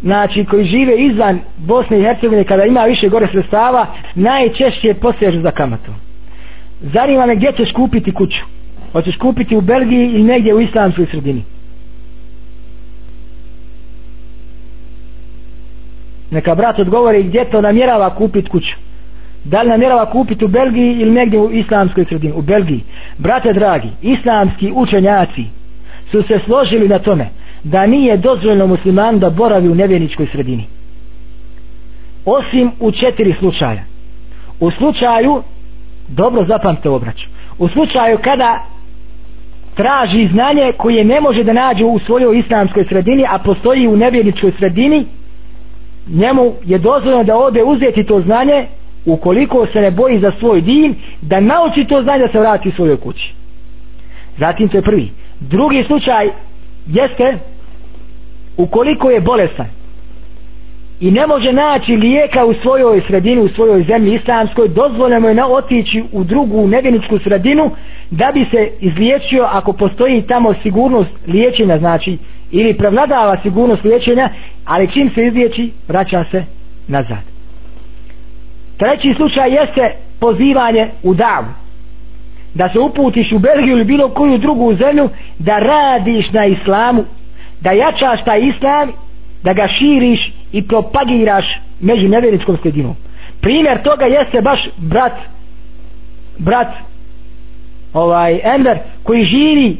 [0.01, 5.51] znači koji žive izvan Bosne i Hercegovine kada ima više gore sredstava najčešće posežu za
[5.51, 5.91] kamatu
[6.81, 8.39] zanima me gdje ćeš kupiti kuću?
[8.91, 11.43] Hoćeš kupiti u Belgiji ili negdje u islamskoj sredini?
[16.31, 18.75] Neka brat odgovori gdje to namjerava kupiti kuću.
[19.43, 22.33] Da li namjerava kupiti u Belgiji ili negdje u islamskoj sredini?
[22.35, 22.81] U Belgiji.
[23.17, 25.43] Brate dragi islamski učenjaci
[26.11, 27.27] su se složili na tome
[27.63, 30.63] da nije dozvoljeno musliman da boravi u nevjeničkoj sredini.
[32.25, 33.83] Osim u četiri slučaja.
[34.59, 35.41] U slučaju
[36.07, 37.27] dobro zapamte obraću
[37.59, 38.63] u slučaju kada
[39.75, 44.51] traži znanje koje ne može da nađe u svojoj islamskoj sredini a postoji u nevjeničkoj
[44.51, 45.05] sredini
[46.07, 48.65] njemu je dozvoljeno da ode uzeti to znanje
[49.05, 52.71] ukoliko se ne boji za svoj din da nauči to znanje da se vrati u
[52.71, 53.33] svojoj kući.
[54.37, 55.09] Zatim to je prvi.
[55.39, 56.29] Drugi slučaj
[56.87, 57.37] jeste
[58.57, 59.65] ukoliko je bolestan
[60.99, 65.47] i ne može naći lijeka u svojoj sredini, u svojoj zemlji islamskoj, dozvoljeno je na
[65.47, 67.71] otići u drugu nevjeničku sredinu
[68.11, 72.17] da bi se izliječio ako postoji tamo sigurnost liječenja, znači
[72.51, 74.29] ili prevladava sigurnost liječenja,
[74.65, 76.43] ali čim se izliječi, vraća se
[76.87, 77.23] nazad.
[78.77, 81.47] Treći slučaj jeste pozivanje u davu.
[82.53, 87.03] Da se uputiš u Belgiju ili bilo koju drugu zemlju, da radiš na islamu
[87.61, 88.91] da jačaš taj islam
[89.43, 91.45] da ga širiš i propagiraš
[91.81, 92.95] među nevjerničkom sredinom
[93.41, 95.13] primjer toga jeste baš brat
[96.37, 96.67] brat
[97.93, 99.77] ovaj Ender koji živi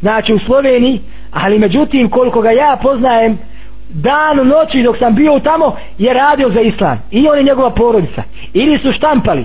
[0.00, 1.00] znači u Sloveniji
[1.32, 3.38] ali međutim koliko ga ja poznajem
[3.88, 8.22] dan noći dok sam bio tamo je radio za islam i on i njegova porodica
[8.54, 9.44] ili su štampali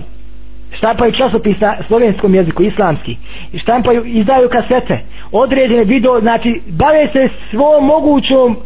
[0.77, 3.17] štampaju časopis na slovenskom jeziku, islamski,
[3.61, 4.99] štampaju, izdaju kasete,
[5.31, 8.57] određene video, znači, bave se svom mogućom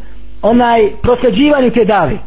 [0.42, 2.18] onaj prosljeđivanju te dave.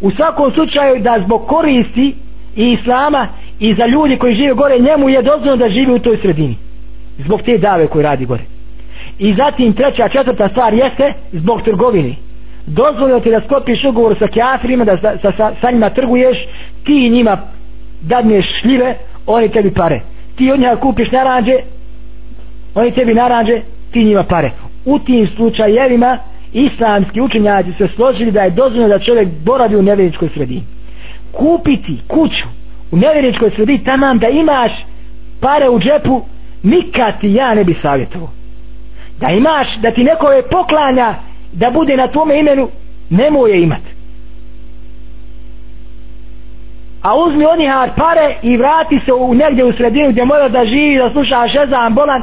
[0.00, 2.14] U svakom slučaju da zbog koristi
[2.56, 3.28] i islama
[3.60, 6.56] i za ljudi koji žive gore, njemu je dozvoljeno da živi u toj sredini.
[7.18, 8.42] Zbog te dave koji radi gore
[9.18, 12.14] i zatim treća četvrta stvar jeste zbog trgovine.
[12.66, 16.38] Dozvolio ti da sklopiš ugovor sa kjafirima da sa, sa, sa, sa njima trguješ
[16.84, 17.38] ti njima
[18.02, 18.94] dadneš šljive
[19.26, 20.00] oni tebi pare.
[20.36, 21.56] Ti od njega kupiš naranđe
[22.74, 23.60] oni tebi naranđe
[23.92, 24.50] ti njima pare.
[24.84, 26.18] U tim slučajevima
[26.52, 30.62] islamski učenjaci se složili da je dozvoljeno da čovjek boravi u nevjerničkoj sredini.
[31.32, 32.46] Kupiti kuću
[32.92, 34.72] u nevjerničkoj sredini tamam da imaš
[35.40, 36.22] pare u džepu
[36.62, 38.28] nikad ti ja ne bi savjetovao
[39.20, 41.14] da imaš da ti neko je poklanja
[41.52, 42.68] da bude na tome imenu
[43.10, 43.82] nemoj je imat.
[47.02, 47.64] A uzmi oni
[47.96, 51.94] pare i vrati se u negdje u sredinu gdje mora da živi da slušaš ezan
[51.94, 52.22] bolan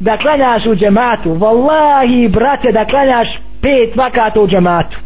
[0.00, 1.34] da klanjaš u džematu.
[1.34, 3.28] Vallahi brate da klanjaš
[3.62, 4.96] pet vakata u džematu.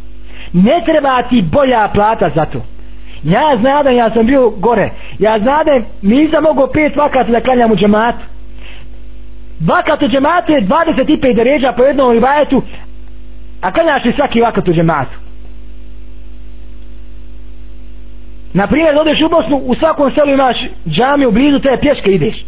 [0.52, 2.58] Ne treba ti bolja plata za to.
[3.22, 4.90] Ja znadem ja sam bio gore.
[5.18, 8.24] Ja znadem nisam mogo pet vakata da klanjam u džematu
[9.66, 12.62] vakat u džematu je 25 deređa po jednom rivajetu
[13.61, 15.16] a klanjaš li svaki vakat u džematu
[18.54, 20.56] na primjer odeš u Bosnu u svakom selu imaš
[20.88, 22.44] džamiju blizu te pješke ideš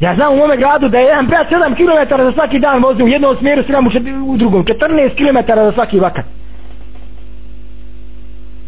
[0.00, 3.02] Ja znam u mome gradu da je jedan brat 7 km za svaki dan vozi
[3.02, 6.24] u jednom smjeru, 7 u drugom, 14 km za svaki vakat.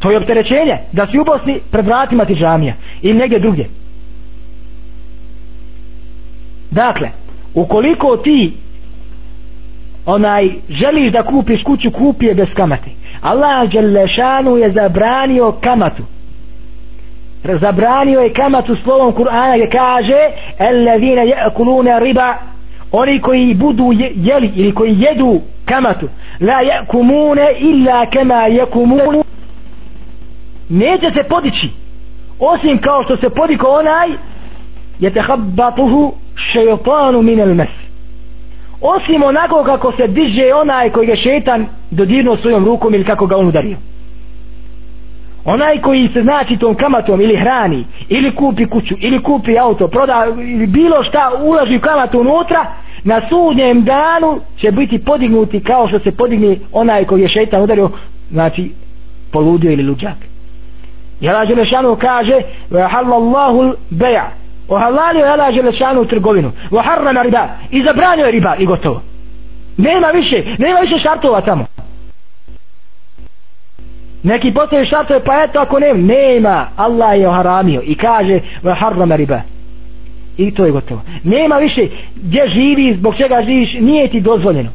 [0.00, 3.68] To je opterećenje da si u Bosni pred vratima ti džamija i negdje drugdje.
[6.70, 7.10] Dakle,
[7.55, 8.53] ukoliko ti
[10.07, 12.90] onaj želiš da kupiš kuću, kupi je bez kamate.
[13.20, 16.03] Allah Đelešanu je zabranio kamatu.
[17.61, 20.18] Zabranio je kamatu slovom Kur'ana gdje kaže
[20.59, 22.34] ellezine jekulune riba
[22.92, 26.09] oni koji budu jeli ili koji jedu kamatu
[26.40, 29.22] la jekumune illa kama yakumun
[30.68, 31.68] neće se podići.
[32.38, 34.09] Osim kao što se podiko onaj
[35.00, 36.12] yatahabbatuhu
[36.52, 37.68] shaytanu minel mes.
[38.80, 43.36] Osim onako kako se diže onaj koji je šetan dodirnuo svojom rukom ili kako ga
[43.36, 43.76] on udario.
[45.44, 50.26] Onaj koji se znači tom kamatom ili hrani ili kupi kuću ili kupi auto proda
[50.38, 52.66] ili bilo šta ulaži kamatu unutra
[53.04, 57.90] na sudnjem danu će biti podignuti kao što se podigne onaj koji je šeitan udario
[58.30, 58.70] znači
[59.32, 60.16] poludio ili luđak.
[61.20, 64.30] I Allah kaže وَحَلَّ اللَّهُ beja
[64.68, 66.52] ohalalio je Allah Želešanu trgovinu.
[66.70, 67.48] Vaharrana riba.
[67.70, 69.02] I zabranio je riba i gotovo.
[69.76, 71.66] Nema više nema više šartova tamo.
[74.22, 76.66] Neki postoje šartove pa eto ako nema nema.
[76.76, 79.40] Allah je oharamio i kaže wa riba.
[80.36, 81.00] I to je gotovo.
[81.24, 84.70] Nema više gdje živi zbog čega živiš nije ti dozvoljeno.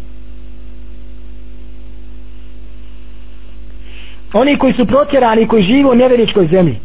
[4.33, 6.75] Oni koji su protjerani koji žive u nevjeričkoj zemlji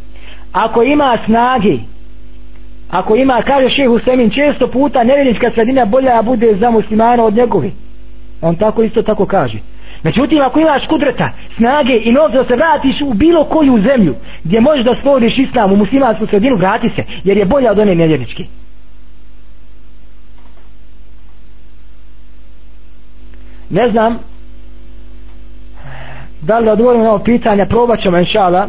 [0.53, 1.79] ako ima snage
[2.93, 7.73] ako ima kaže šehu Semin često puta nevjernička sredina bolja bude za muslimana od njegovi
[8.41, 9.59] on tako isto tako kaže
[10.05, 14.15] Međutim, ako imaš kudreta, snage i novca da se vratiš u bilo koju zemlju
[14.45, 17.95] gdje možeš da stvoriš islam u muslimansku sredinu, vrati se, jer je bolja od one
[17.95, 18.45] nevjerničke.
[23.71, 24.19] Ne znam
[26.41, 28.69] da li da odgovorim na ovo pitanje, probat ćemo inšala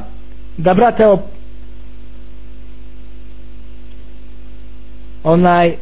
[0.57, 1.24] da brate evo
[5.24, 5.74] onaj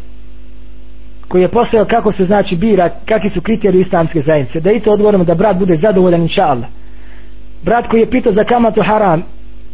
[1.28, 4.60] koji je postavio kako se znači bira, kakvi su kriteriji islamske zajednice.
[4.60, 6.70] Da i to odgovorimo da brat bude zadovoljan inša Allah.
[7.64, 9.24] Brat koji je pitao za kamatu haram,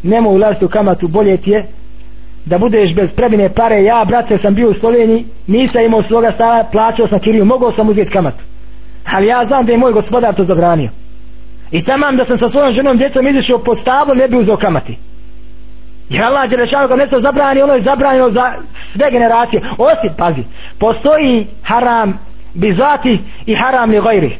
[0.03, 1.65] nemo ulaziti u kamatu, bolje ti je
[2.45, 3.83] da budeš bez prebine pare.
[3.83, 7.89] Ja, brate, sam bio u Sloveniji, nisam imao svoga stava, plaćao sam kiriju, mogao sam
[7.89, 8.43] uzeti kamatu.
[9.05, 10.89] Ali ja znam da je moj gospodar to zabranio.
[11.71, 14.97] I tamam da sam sa svojom ženom djecom izišao pod stablo, ne bi uzeo kamati.
[16.09, 18.53] Jer Allah je rečao kad nešto zabrani, ono je zabranjeno za
[18.95, 19.61] sve generacije.
[19.77, 20.43] Osim, pazi,
[20.79, 22.19] postoji haram
[22.53, 24.37] bizati i haram li gajri.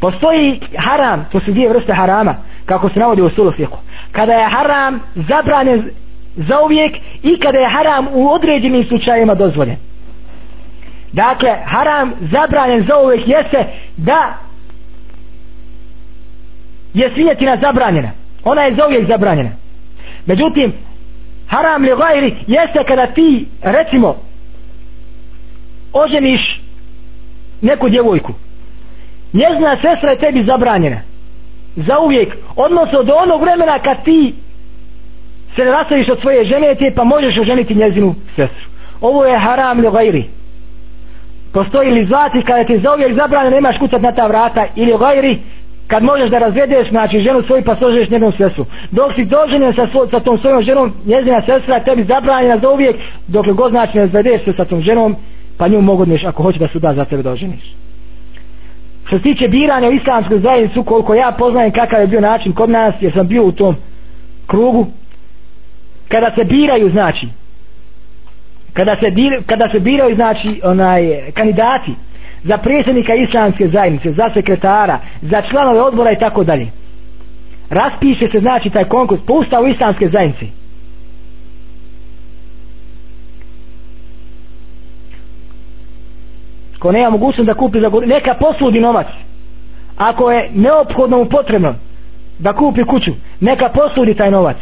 [0.00, 2.34] Postoji haram, to su dvije vrste harama,
[2.66, 3.78] kako se navodi u sulufiku.
[4.12, 5.90] Kada je haram zabranjen
[6.36, 9.76] za uvijek i kada je haram u određenim slučajima dozvoljen.
[11.12, 13.64] Dakle, haram zabranjen za uvijek jeste
[13.96, 14.34] da
[16.94, 18.10] je svinjetina zabranjena.
[18.44, 19.50] Ona je za uvijek zabranjena
[20.26, 20.72] međutim
[21.48, 24.16] haram li gajri jeste kada ti recimo
[25.92, 26.60] oženiš
[27.60, 28.32] neku djevojku.
[29.32, 31.00] Njezna sestra je tebi zabranjena.
[31.76, 34.34] Za uvijek odnosno do onog vremena kad ti
[35.56, 38.66] se ne rastaviš od svoje žene te pa možeš oženiti njezinu sestru.
[39.00, 40.24] Ovo je haram li gajri.
[41.52, 45.38] Postoji li zlati kada ti za uvijek zabranjena nemaš kucat na ta vrata ili gajri
[45.86, 48.64] kad možeš da razvedeš znači ženu svoju pa složeš njenom sestru.
[48.90, 52.96] Dok si doženjen sa, svoj, sa tom svojom ženom njezina sestra tebi zabranjena za uvijek
[53.26, 55.16] dok god znači ne razvedeš se sa tom ženom
[55.58, 57.74] pa nju mogodneš ako hoće da se da za tebe doženiš
[59.06, 62.70] što se tiče biranja u islamskoj zajednicu koliko ja poznajem kakav je bio način kod
[62.70, 63.76] nas jer sam bio u tom
[64.46, 64.86] krugu
[66.08, 67.28] kada se biraju znači
[68.72, 71.92] kada se, bir, kada se biraju znači onaj kandidati
[72.46, 76.66] za predsjednika islamske zajednice za sekretara za članove odbora i tako dalje.
[77.70, 80.46] Raspiše se znači taj konkurs po ustavu islamske zajednice.
[86.78, 89.06] Ko nema mogućnost da kupi za neka posudi novac.
[89.96, 91.74] Ako je neophodno mu potrebno
[92.38, 94.56] da kupi kuću neka posudi taj novac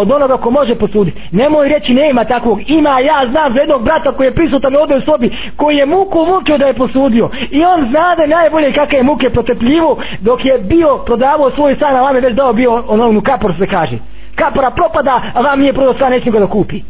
[0.00, 1.20] od onoga ko može posuditi.
[1.32, 2.60] Nemoj reći nema takvog.
[2.66, 6.18] Ima ja znam za jednog brata koji je prisutan ovdje u sobi koji je muku
[6.26, 7.30] mučio da je posudio.
[7.50, 11.96] I on zna da najbolje kakve je muke protepljivo dok je bio prodavao svoj stan
[11.96, 13.96] a vam je već dao bio onom kapor se kaže.
[14.34, 16.80] Kapora propada a vam nije prodao stan neće ga da kupi.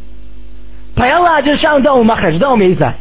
[0.96, 2.94] Pa je Allah Đelšanu dao mu mahrađ, dao mi je izlaz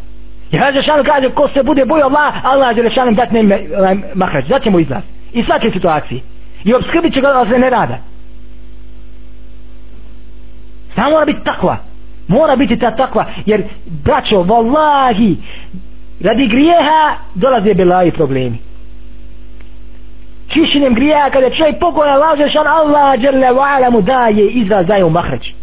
[0.51, 4.47] jer Allah Đelšanu kaže ko se bude bojio Allah Allah Đelšanu dat ne eh, mahrađ,
[4.47, 5.03] dat će mu izlaz
[5.33, 6.21] i svake situacije.
[6.63, 7.97] I obskrbit će ga da se ne rada
[10.95, 11.77] Samo mora biti takva.
[12.27, 13.25] Mora biti ta takva.
[13.45, 13.63] Jer,
[14.03, 15.37] braćo, vallahi,
[16.21, 18.57] radi grijeha dolaze belaji problemi.
[20.47, 25.09] Čišćenjem grijeha, kada čovjek pokoja laže šan Allah, dželle wa mu daje izraz, daje u
[25.09, 25.53] mahrać.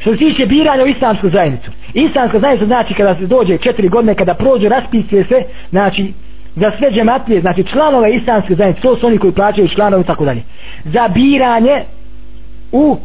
[0.00, 1.70] Što se tiče biranja u islamsku zajednicu.
[1.94, 6.12] Islamska zajednica znači kada se dođe četiri godine, kada prođe, raspisuje se, znači,
[6.56, 10.24] za sve džematlije, znači članove islamske zajednice, to su oni koji plaćaju članove i tako
[10.24, 10.42] dalje.
[10.84, 11.82] Za biranje
[12.72, 12.98] u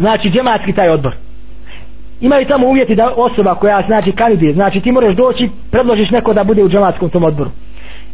[0.00, 1.14] znači džematski taj odbor.
[2.20, 6.44] Imaju tamo uvjeti da osoba koja znači kandidije znači ti moraš doći predložiš neko da
[6.44, 7.50] bude u džematskom tom odboru.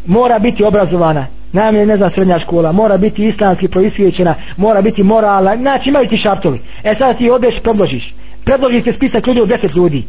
[0.07, 5.57] Mora biti obrazovana najmanje ne znam srednja škola mora biti islamski proisvjećena mora biti morala
[5.57, 6.61] znači imaju ti šartovi.
[6.84, 8.14] E sad ti odeš predložiš.
[8.45, 10.05] Predložiš se spisak ljudi od deset ljudi.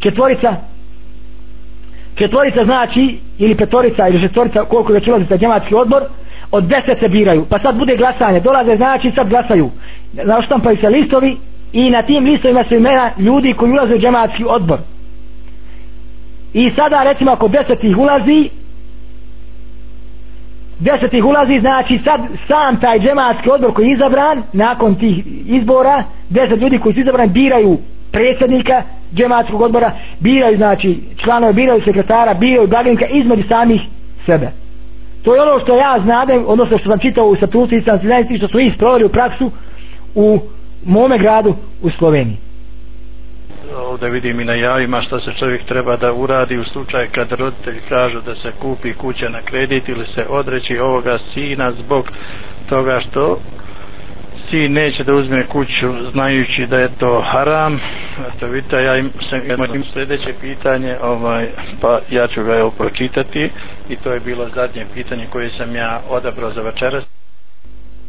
[0.00, 0.56] Četvorica
[2.14, 6.02] četvorica znači ili petorica ili šestorica koliko već ulazi za džematski odbor
[6.50, 7.44] od deset se biraju.
[7.50, 9.70] Pa sad bude glasanje dolaze znači sad glasaju
[10.24, 11.36] naštampaju se listovi
[11.72, 14.78] i na tim listovima su imena ljudi koji ulaze u džematski odbor.
[16.54, 18.48] I sada recimo ako deset ih ulazi
[20.80, 26.04] deset ih ulazi znači sad sam taj džematski odbor koji je izabran nakon tih izbora
[26.30, 27.78] deset ljudi koji su izabran biraju
[28.12, 28.82] predsjednika
[29.14, 33.80] džematskog odbora biraju znači članove biraju sekretara biraju blagajnika između samih
[34.26, 34.48] sebe.
[35.24, 38.38] To je ono što ja znadem odnosno što sam čitao u statutu i sam znači
[38.38, 39.50] što su ih sproveli u praksu
[40.16, 40.40] u
[40.84, 42.36] mome gradu u Sloveniji.
[43.76, 47.80] Ovdje vidim i na javima što se čovjek treba da uradi u slučaju kad roditelji
[47.88, 52.08] kažu da se kupi kuća na kredit ili se odreći ovoga sina zbog
[52.68, 53.38] toga što
[54.50, 57.80] sin neće da uzme kuću znajući da je to haram.
[58.36, 61.46] Eto vidite ja im, sam, imam sljedeće pitanje ovaj,
[61.80, 63.50] pa ja ću ga evo pročitati
[63.88, 67.04] i to je bilo zadnje pitanje koje sam ja odabrao za večeras.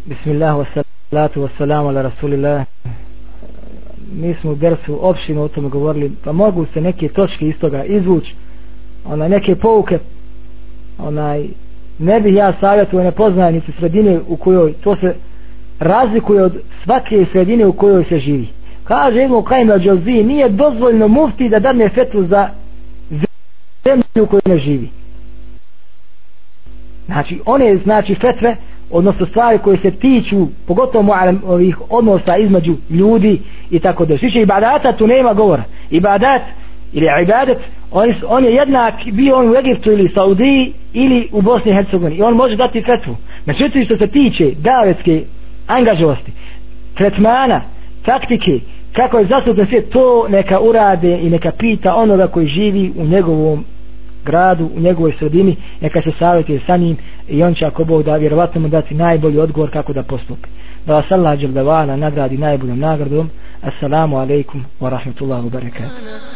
[0.05, 0.55] Bismillah
[1.09, 2.65] salatu wassalamu ala rasulillah.
[4.11, 7.83] Mi smo u dersu opštinu o tome govorili pa mogu se neke točke iz toga
[7.83, 8.35] izvući
[9.05, 9.99] ona neke pouke.
[10.97, 11.47] Onaj
[11.99, 15.15] ne bih ja savjetuo ne poznaje niti sredine u kojoj to se
[15.79, 18.47] razlikuje od svake sredine u kojoj se živi.
[18.83, 22.49] Kaže Ibn Kajim al-Džalzi nije dozvoljno mufti da dadne fetvu za
[23.83, 24.89] zemlju u kojoj ne živi.
[27.05, 28.55] Znači one znači fetve
[28.91, 31.15] odnosno stvari koje se tiču pogotovo
[31.45, 35.63] ovih odnosa između ljudi i tako da sviše ibadata tu nema govora.
[35.91, 36.41] Ibadat
[36.93, 37.57] ili ibadat
[37.91, 42.15] on, on je jednak bio on u Egiptu ili Saudiji ili u Bosni i Hercegovini.
[42.15, 43.15] I on može dati fetvu.
[43.45, 45.23] Međutim što se tiče davetske
[45.67, 46.31] angažovosti
[46.95, 47.61] tretmana
[48.05, 48.59] taktike
[48.93, 53.65] kako je zastupno sve to neka urade i neka pita onoga koji živi u njegovom
[54.29, 56.97] gradu, u njegovoj sredini, neka se savjetuje sa njim
[57.27, 60.49] i on će ako Bog da vjerovatno mu dati najbolji odgovor kako da postupi.
[60.85, 61.39] Da vas Allah
[61.99, 63.29] nagradi najboljom nagradom.
[63.61, 66.27] Assalamu alaikum wa rahmatullahi wa barakatuh.